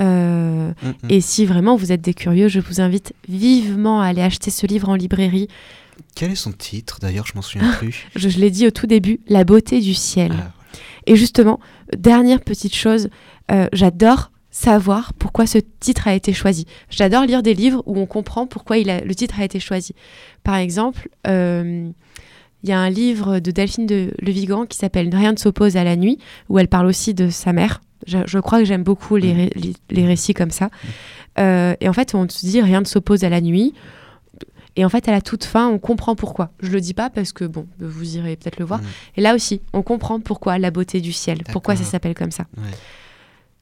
Euh, 0.00 0.52
Mm, 0.82 0.88
mm. 0.88 0.94
et 1.10 1.20
si 1.20 1.46
vraiment 1.46 1.76
vous 1.76 1.92
êtes 1.92 2.00
des 2.00 2.14
curieux, 2.14 2.48
je 2.48 2.60
vous 2.60 2.80
invite 2.80 3.12
vivement 3.28 4.00
à 4.00 4.06
aller 4.06 4.22
acheter 4.22 4.50
ce 4.50 4.66
livre 4.66 4.88
en 4.88 4.94
librairie. 4.94 5.48
Quel 6.14 6.32
est 6.32 6.36
son 6.36 6.52
titre 6.52 6.98
d'ailleurs 7.00 7.26
Je 7.26 7.34
m'en 7.34 7.42
souviens 7.42 7.70
plus. 7.78 8.06
Je, 8.16 8.28
je 8.28 8.38
l'ai 8.38 8.50
dit 8.50 8.66
au 8.66 8.70
tout 8.70 8.86
début, 8.86 9.20
La 9.28 9.44
beauté 9.44 9.80
du 9.80 9.94
ciel. 9.94 10.32
Ah, 10.36 10.52
Et 11.06 11.16
justement, 11.16 11.60
dernière 11.96 12.40
petite 12.40 12.74
chose, 12.74 13.08
euh, 13.50 13.66
j'adore 13.72 14.31
savoir 14.52 15.12
pourquoi 15.14 15.46
ce 15.46 15.58
titre 15.80 16.06
a 16.06 16.14
été 16.14 16.32
choisi. 16.32 16.66
J'adore 16.90 17.24
lire 17.24 17.42
des 17.42 17.54
livres 17.54 17.82
où 17.86 17.98
on 17.98 18.06
comprend 18.06 18.46
pourquoi 18.46 18.76
il 18.78 18.88
a- 18.90 19.00
le 19.00 19.14
titre 19.16 19.40
a 19.40 19.44
été 19.44 19.58
choisi. 19.58 19.94
Par 20.44 20.54
exemple, 20.56 21.08
euh, 21.26 21.90
il 22.62 22.68
y 22.68 22.72
a 22.72 22.78
un 22.78 22.90
livre 22.90 23.40
de 23.40 23.50
Delphine 23.50 23.86
de 23.86 24.12
Le 24.20 24.30
Vigan 24.30 24.66
qui 24.66 24.78
s'appelle 24.78 25.08
Rien 25.12 25.32
ne 25.32 25.36
s'oppose 25.38 25.76
à 25.76 25.82
la 25.82 25.96
nuit, 25.96 26.18
où 26.48 26.58
elle 26.60 26.68
parle 26.68 26.86
aussi 26.86 27.12
de 27.14 27.28
sa 27.30 27.52
mère. 27.52 27.80
Je, 28.06 28.18
je 28.26 28.38
crois 28.38 28.58
que 28.60 28.64
j'aime 28.64 28.84
beaucoup 28.84 29.16
les, 29.16 29.32
ré- 29.32 29.52
les, 29.56 29.72
les 29.90 30.06
récits 30.06 30.34
comme 30.34 30.50
ça. 30.50 30.68
Euh, 31.38 31.74
et 31.80 31.88
en 31.88 31.92
fait, 31.92 32.14
on 32.14 32.28
se 32.28 32.44
dit 32.46 32.60
Rien 32.60 32.80
ne 32.80 32.86
s'oppose 32.86 33.24
à 33.24 33.30
la 33.30 33.40
nuit. 33.40 33.72
Et 34.76 34.84
en 34.84 34.88
fait, 34.88 35.06
à 35.08 35.12
la 35.12 35.20
toute 35.20 35.44
fin, 35.44 35.68
on 35.68 35.78
comprend 35.78 36.14
pourquoi. 36.16 36.50
Je 36.60 36.70
le 36.70 36.80
dis 36.80 36.94
pas 36.94 37.10
parce 37.10 37.32
que, 37.32 37.44
bon, 37.44 37.66
vous 37.78 38.16
irez 38.16 38.36
peut-être 38.36 38.58
le 38.58 38.64
voir. 38.64 38.80
Mm. 38.80 38.84
Et 39.16 39.20
là 39.20 39.34
aussi, 39.34 39.60
on 39.72 39.82
comprend 39.82 40.18
pourquoi 40.20 40.58
la 40.58 40.70
beauté 40.70 41.00
du 41.00 41.12
ciel, 41.12 41.42
pourquoi 41.52 41.74
ça 41.76 41.84
s'appelle 41.84 42.14
comme 42.14 42.30
ça. 42.30 42.44
Ouais. 42.56 42.62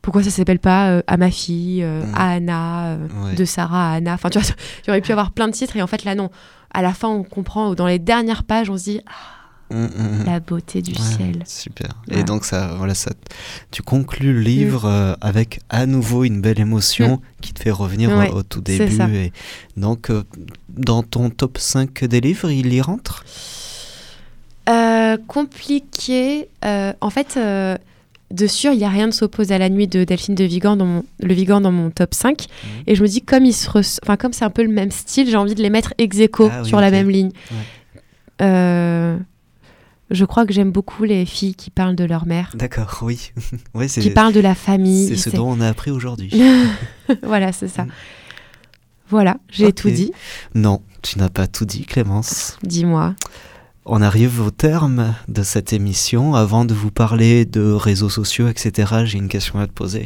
Pourquoi 0.03 0.23
ça 0.23 0.31
s'appelle 0.31 0.59
pas 0.59 0.89
euh, 0.91 1.03
à 1.07 1.17
ma 1.17 1.31
fille, 1.31 1.83
euh, 1.83 2.03
Mm. 2.05 2.15
à 2.15 2.31
Anna, 2.31 2.87
euh, 2.93 3.07
Ouais. 3.25 3.35
de 3.35 3.45
Sarah 3.45 3.91
à 3.93 3.95
Anna. 3.97 4.15
Enfin, 4.15 4.31
tu 4.31 4.39
vois, 4.39 4.49
il 4.87 4.91
aurait 4.91 5.01
pu 5.03 5.13
avoir 5.13 5.31
plein 5.33 5.47
de 5.49 5.53
titres 5.53 5.77
et 5.77 5.83
en 5.83 5.87
fait, 5.87 6.05
là, 6.05 6.15
non. 6.15 6.31
À 6.73 6.83
la 6.83 6.95
fin, 6.95 7.09
on 7.09 7.23
comprend, 7.25 7.75
dans 7.75 7.87
les 7.87 7.99
dernières 7.99 8.45
pages, 8.45 8.71
on 8.71 8.79
se 8.79 8.85
dit 8.85 9.01
ah, 9.07 9.13
Mm, 9.73 9.85
mm, 9.85 10.25
la 10.27 10.41
beauté 10.41 10.83
du 10.83 10.91
Ouais, 10.91 10.99
ciel. 10.99 11.43
Super. 11.47 11.91
Et 12.11 12.25
donc 12.25 12.45
ça, 12.45 12.75
voilà, 12.77 12.93
ça, 12.95 13.13
tu 13.71 13.83
conclus 13.83 14.33
le 14.33 14.41
livre 14.41 14.85
euh, 14.87 15.15
avec 15.21 15.61
à 15.69 15.87
nouveau 15.87 16.25
une 16.25 16.41
belle 16.41 16.59
émotion 16.59 17.21
qui 17.41 17.53
te 17.53 17.63
fait 17.63 17.71
revenir 17.71 18.11
au, 18.11 18.39
au 18.39 18.43
tout 18.43 18.61
début. 18.61 19.01
Et 19.15 19.33
donc 19.77 20.11
dans 20.71 21.05
ton 21.05 21.31
top 21.31 21.57
5 21.59 22.05
des 22.07 22.21
livres, 22.21 22.51
il 22.51 22.75
y 22.75 22.81
rentre? 22.81 23.25
Compliqué. 25.29 26.49
en 26.65 27.11
fait, 27.11 27.39
de 28.31 28.47
sûr, 28.47 28.73
il 28.73 28.79
n'y 28.79 28.85
a 28.85 28.89
rien 28.89 29.09
de 29.09 29.13
s'oppose 29.13 29.53
à 29.53 29.59
la 29.59 29.69
nuit 29.69 29.89
de 29.89 30.05
Delphine 30.05 30.35
de 30.35 30.45
Vigan 30.45 30.77
dans 30.77 30.87
mon, 30.87 31.05
le 31.21 31.35
Vigan 31.35 31.61
dans 31.61 31.73
mon 31.73 31.91
top 31.91 32.15
5. 32.15 32.41
Mhm. 32.41 32.71
Et 32.87 32.95
je 32.95 33.03
me 33.03 33.09
dis, 33.09 33.23
comme, 33.23 33.45
ils 33.45 33.53
se 33.53 33.69
enfin, 34.03 34.17
comme 34.17 34.33
c'est 34.33 34.45
un 34.45 34.51
peu 34.51 34.63
le 34.63 34.73
même 34.73 34.91
style, 34.91 35.29
j'ai 35.29 35.37
envie 35.37 35.55
de 35.55 35.63
les 35.63 35.71
mettre 35.71 35.95
ex 35.99 36.19
aequo 36.19 36.49
Ah 36.51 36.61
oui, 36.63 36.69
sur 36.69 36.81
la 36.81 36.91
même 36.91 37.11
ligne. 37.11 37.31
Ouais. 37.51 37.57
Euh, 38.43 39.19
je 40.11 40.25
crois 40.25 40.47
que 40.47 40.53
j'aime 40.53 40.73
beaucoup 40.73 41.05
les 41.05 41.25
filles 41.25 41.55
qui 41.55 41.71
parlent 41.71 41.97
de 41.97 42.05
leur 42.05 42.27
mère, 42.27 42.51
D'accord, 42.55 42.99
oui. 43.03 43.33
ouais, 43.75 43.89
c'est 43.89 44.01
qui 44.01 44.11
parlent 44.11 44.33
de 44.33 44.41
la 44.41 44.55
famille. 44.55 45.09
c'est 45.09 45.31
ce 45.31 45.37
dont 45.37 45.49
on 45.49 45.61
a 45.61 45.69
appris 45.69 45.91
aujourd'hui. 45.91 46.33
voilà, 47.23 47.53
c'est 47.53 47.69
ça. 47.69 47.85
Mm. 47.85 47.91
Voilà, 49.09 49.37
j'ai 49.51 49.73
tout 49.73 49.91
dit. 49.91 50.13
non, 50.55 50.83
tu 51.03 51.19
n'as 51.19 51.29
pas 51.29 51.49
tout 51.49 51.65
dit, 51.65 51.85
Clémence. 51.85 52.59
Dis-moi. 52.63 53.17
On 53.87 54.03
arrive 54.03 54.41
au 54.41 54.51
terme 54.51 55.15
de 55.29 55.43
cette 55.43 55.73
émission. 55.73 56.35
Avant 56.35 56.65
de 56.65 56.75
vous 56.75 56.91
parler 56.91 57.45
de 57.45 57.73
réseaux 57.73 58.11
sociaux, 58.11 58.49
etc., 58.49 59.05
j'ai 59.05 59.19
une 59.19 59.29
question 59.29 59.59
à 59.59 59.67
te 59.67 59.73
poser. 59.73 60.05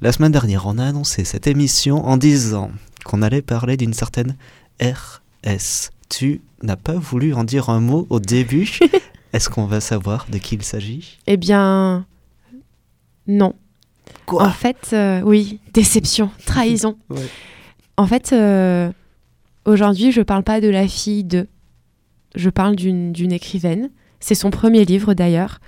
La 0.00 0.12
semaine 0.12 0.32
dernière, 0.32 0.66
on 0.66 0.78
a 0.78 0.84
annoncé 0.84 1.24
cette 1.24 1.46
émission 1.46 2.04
en 2.04 2.16
disant 2.16 2.70
qu'on 3.04 3.22
allait 3.22 3.42
parler 3.42 3.76
d'une 3.76 3.94
certaine 3.94 4.36
RS. 4.80 5.90
Tu 6.08 6.40
n'as 6.62 6.76
pas 6.76 6.94
voulu 6.94 7.34
en 7.34 7.44
dire 7.44 7.68
un 7.70 7.80
mot 7.80 8.06
au 8.10 8.20
début. 8.20 8.78
Est-ce 9.32 9.48
qu'on 9.48 9.66
va 9.66 9.80
savoir 9.80 10.26
de 10.30 10.38
qui 10.38 10.54
il 10.54 10.62
s'agit? 10.62 11.18
Eh 11.26 11.36
bien, 11.36 12.06
non. 13.26 13.54
En 14.28 14.50
fait, 14.50 14.90
euh, 14.92 15.20
oui, 15.22 15.60
déception, 15.74 16.30
trahison. 16.46 16.96
Ouais. 17.10 17.26
En 17.96 18.06
fait, 18.06 18.32
euh, 18.32 18.92
aujourd'hui, 19.64 20.12
je 20.12 20.22
parle 20.22 20.44
pas 20.44 20.60
de 20.60 20.68
la 20.68 20.86
fille 20.86 21.24
de. 21.24 21.48
Je 22.34 22.50
parle 22.50 22.76
d'une 22.76 23.32
écrivaine. 23.32 23.90
C'est 24.20 24.34
son 24.34 24.50
premier 24.50 24.84
livre 24.84 25.14
d'ailleurs. 25.14 25.60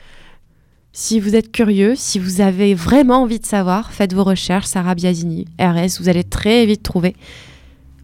Si 0.93 1.21
vous 1.21 1.37
êtes 1.37 1.53
curieux, 1.53 1.95
si 1.95 2.19
vous 2.19 2.41
avez 2.41 2.75
vraiment 2.75 3.23
envie 3.23 3.39
de 3.39 3.47
savoir, 3.47 3.93
faites 3.93 4.13
vos 4.13 4.25
recherches. 4.25 4.67
Sarah 4.67 4.95
Biasini, 4.97 5.47
RS, 5.61 6.01
vous 6.01 6.09
allez 6.09 6.25
très 6.25 6.67
vite 6.67 6.83
trouver. 6.83 7.15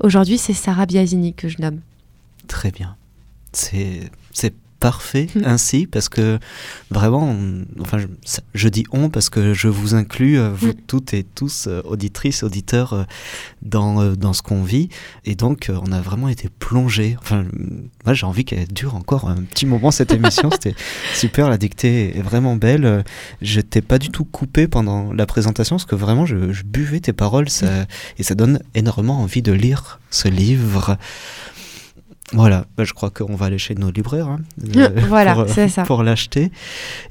Aujourd'hui, 0.00 0.38
c'est 0.38 0.52
Sarah 0.52 0.86
Biasini 0.86 1.34
que 1.34 1.48
je 1.48 1.60
nomme. 1.60 1.80
Très 2.46 2.70
bien. 2.70 2.96
C'est 3.52 4.10
parfait 4.80 5.28
Mm. 5.34 5.42
ainsi 5.44 5.86
parce 5.86 6.08
que 6.08 6.38
vraiment, 6.90 7.30
on- 7.30 7.64
enfin, 7.80 7.98
je, 8.54 8.68
dis 8.68 8.84
on 8.92 9.08
parce 9.10 9.28
que 9.30 9.54
je 9.54 9.68
vous 9.68 9.94
inclus, 9.94 10.38
euh, 10.38 10.50
vous 10.50 10.68
Mm. 10.68 10.74
toutes 10.86 11.14
et 11.14 11.24
tous, 11.24 11.66
euh, 11.68 11.80
auditrices, 11.84 12.42
auditeurs, 12.42 12.92
euh, 12.92 13.04
dans, 13.62 14.12
dans 14.14 14.32
ce 14.32 14.42
qu'on 14.42 14.62
vit. 14.62 14.88
Et 15.24 15.34
donc, 15.34 15.70
on 15.70 15.92
a 15.92 16.00
vraiment 16.00 16.28
été 16.28 16.48
plongé. 16.58 17.16
Enfin, 17.20 17.44
moi, 18.04 18.14
j'ai 18.14 18.26
envie 18.26 18.44
qu'elle 18.44 18.68
dure 18.68 18.94
encore 18.94 19.28
un 19.28 19.36
petit 19.42 19.66
moment 19.66 19.90
cette 19.90 20.12
émission. 20.12 20.50
C'était 20.52 20.74
super, 21.14 21.48
la 21.50 21.58
dictée 21.58 22.16
est 22.18 22.22
vraiment 22.22 22.56
belle. 22.56 23.04
Je 23.42 23.60
t'ai 23.60 23.80
pas 23.82 23.98
du 23.98 24.10
tout 24.10 24.24
coupé 24.24 24.68
pendant 24.68 25.12
la 25.12 25.26
présentation 25.26 25.76
parce 25.76 25.86
que 25.86 25.96
vraiment, 25.96 26.26
je, 26.26 26.52
je 26.52 26.62
buvais 26.64 27.00
tes 27.00 27.12
paroles 27.12 27.48
ça, 27.48 27.86
et 28.18 28.22
ça 28.22 28.34
donne 28.34 28.60
énormément 28.74 29.20
envie 29.20 29.42
de 29.42 29.52
lire 29.52 30.00
ce 30.10 30.28
livre. 30.28 30.96
Voilà, 32.32 32.66
bah, 32.76 32.82
je 32.82 32.92
crois 32.92 33.10
qu'on 33.10 33.36
va 33.36 33.46
aller 33.46 33.58
chez 33.58 33.76
nos 33.76 33.90
libraires 33.90 34.26
hein, 34.26 34.40
euh, 34.76 34.88
Voilà, 35.08 35.34
pour, 35.34 35.46
euh, 35.58 35.84
pour 35.84 36.02
l'acheter. 36.02 36.50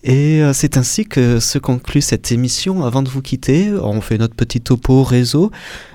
Et 0.04 0.42
euh, 0.42 0.52
c'est 0.52 0.78
ainsi 0.78 1.06
que 1.06 1.40
se 1.40 1.58
conclut 1.58 2.02
cette 2.02 2.32
émission. 2.34 2.84
Avant 2.84 3.02
de 3.02 3.08
vous 3.08 3.22
quitter, 3.22 3.72
on 3.74 4.02
fait 4.02 4.18
notre 4.18 4.36
petit 4.36 4.60
topo 4.60 5.04
réseau. 5.04 5.52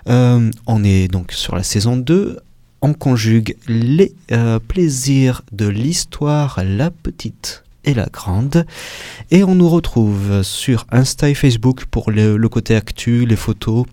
Euh, 0.08 0.50
on 0.66 0.84
est 0.84 1.08
donc 1.08 1.32
sur 1.32 1.54
la 1.54 1.62
saison 1.62 1.98
2. 1.98 2.38
On 2.80 2.94
conjugue 2.94 3.56
les 3.68 4.14
plaisirs 4.68 5.42
de 5.52 5.68
l'histoire, 5.68 6.60
la 6.64 6.90
petite 6.90 7.62
et 7.84 7.92
la 7.92 8.06
grande. 8.06 8.64
Et 9.30 9.44
on 9.44 9.54
nous 9.54 9.68
retrouve 9.68 10.42
sur 10.42 10.86
Insta 10.90 11.28
et 11.28 11.34
Facebook 11.34 11.84
pour 11.84 12.10
le, 12.10 12.38
le 12.38 12.48
côté 12.48 12.74
actu, 12.74 13.26
les 13.26 13.36
photos, 13.36 13.84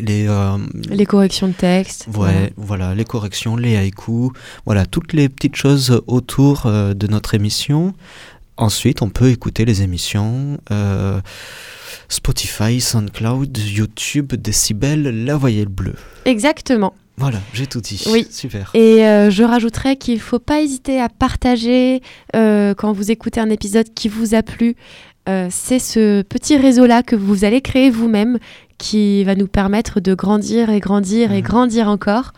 les, 0.00 0.26
euh, 0.28 0.56
Les 0.90 1.06
corrections 1.06 1.48
de 1.48 1.52
texte. 1.52 2.08
Ouais, 2.14 2.52
voilà, 2.56 2.94
les 2.94 3.04
corrections, 3.04 3.56
les 3.56 3.76
haïkus, 3.76 4.30
voilà, 4.64 4.86
toutes 4.86 5.12
les 5.12 5.28
petites 5.28 5.56
choses 5.56 6.02
autour 6.06 6.66
euh, 6.66 6.94
de 6.94 7.06
notre 7.06 7.34
émission. 7.34 7.94
Ensuite, 8.56 9.02
on 9.02 9.08
peut 9.08 9.30
écouter 9.30 9.64
les 9.64 9.82
émissions 9.82 10.58
euh, 10.70 11.20
Spotify, 12.08 12.80
SoundCloud, 12.80 13.56
YouTube, 13.58 14.34
Decibel, 14.34 15.24
La 15.24 15.36
Voyelle 15.36 15.68
Bleue. 15.68 15.96
Exactement. 16.24 16.94
Voilà, 17.16 17.38
j'ai 17.52 17.66
tout 17.66 17.80
dit. 17.80 18.02
Oui. 18.10 18.26
Super. 18.30 18.70
Et 18.74 19.06
euh, 19.06 19.30
je 19.30 19.44
rajouterais 19.44 19.96
qu'il 19.96 20.14
ne 20.14 20.20
faut 20.20 20.40
pas 20.40 20.60
hésiter 20.60 21.00
à 21.00 21.08
partager 21.08 22.02
euh, 22.34 22.74
quand 22.74 22.92
vous 22.92 23.10
écoutez 23.10 23.40
un 23.40 23.50
épisode 23.50 23.92
qui 23.94 24.08
vous 24.08 24.34
a 24.34 24.42
plu. 24.42 24.74
Euh, 25.28 25.48
c'est 25.50 25.78
ce 25.78 26.22
petit 26.22 26.56
réseau-là 26.56 27.02
que 27.02 27.16
vous 27.16 27.44
allez 27.44 27.62
créer 27.62 27.88
vous-même 27.88 28.38
qui 28.84 29.24
va 29.24 29.34
nous 29.34 29.46
permettre 29.48 30.00
de 30.00 30.14
grandir 30.14 30.68
et 30.68 30.78
grandir 30.80 31.32
et 31.32 31.36
Mhm. 31.40 31.42
grandir 31.48 31.88
encore. 31.88 32.32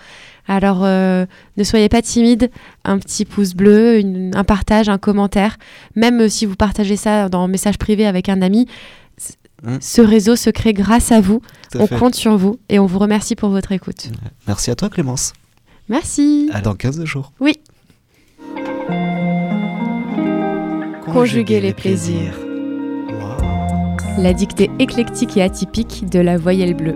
Alors 0.49 0.83
euh, 0.85 1.27
ne 1.57 1.65
soyez 1.65 1.89
pas 1.89 2.03
timide, 2.03 2.51
un 2.85 2.99
petit 2.99 3.25
pouce 3.25 3.55
bleu, 3.55 3.99
une- 3.99 4.31
un 4.37 4.45
partage, 4.45 4.89
un 4.89 4.99
commentaire. 4.99 5.57
Même 5.97 6.21
euh, 6.21 6.29
si 6.29 6.47
vous 6.47 6.55
partagez 6.55 6.97
ça 6.97 7.29
dans 7.29 7.43
un 7.43 7.49
message 7.49 7.79
privé 7.79 8.07
avec 8.07 8.29
un 8.29 8.43
ami, 8.43 8.67
Mhm. 9.65 9.79
ce 9.81 10.03
réseau 10.03 10.37
se 10.37 10.51
crée 10.51 10.73
grâce 10.73 11.11
à 11.11 11.21
vous. 11.21 11.41
Tout 11.73 11.79
On 11.81 11.87
fait. 11.89 11.99
compte 11.99 12.15
sur 12.15 12.37
vous 12.37 12.59
et 12.69 12.79
on 12.79 12.87
vous 12.87 12.99
remercie 13.01 13.35
pour 13.35 13.49
votre 13.49 13.73
écoute. 13.73 14.09
Merci 14.47 14.71
à 14.71 14.77
toi, 14.77 14.89
Clémence. 14.89 15.33
Merci. 15.89 16.49
À 16.53 16.61
dans 16.61 16.75
15 16.75 17.03
jours. 17.05 17.33
Oui. 17.41 17.55
Conjuguer 21.13 21.61
les 21.61 21.73
plaisirs 21.73 22.46
la 24.19 24.33
dictée 24.33 24.71
éclectique 24.79 25.37
et 25.37 25.43
atypique 25.43 26.09
de 26.11 26.21
la 26.21 26.39
voyelle 26.39 26.75
bleue. 26.75 26.95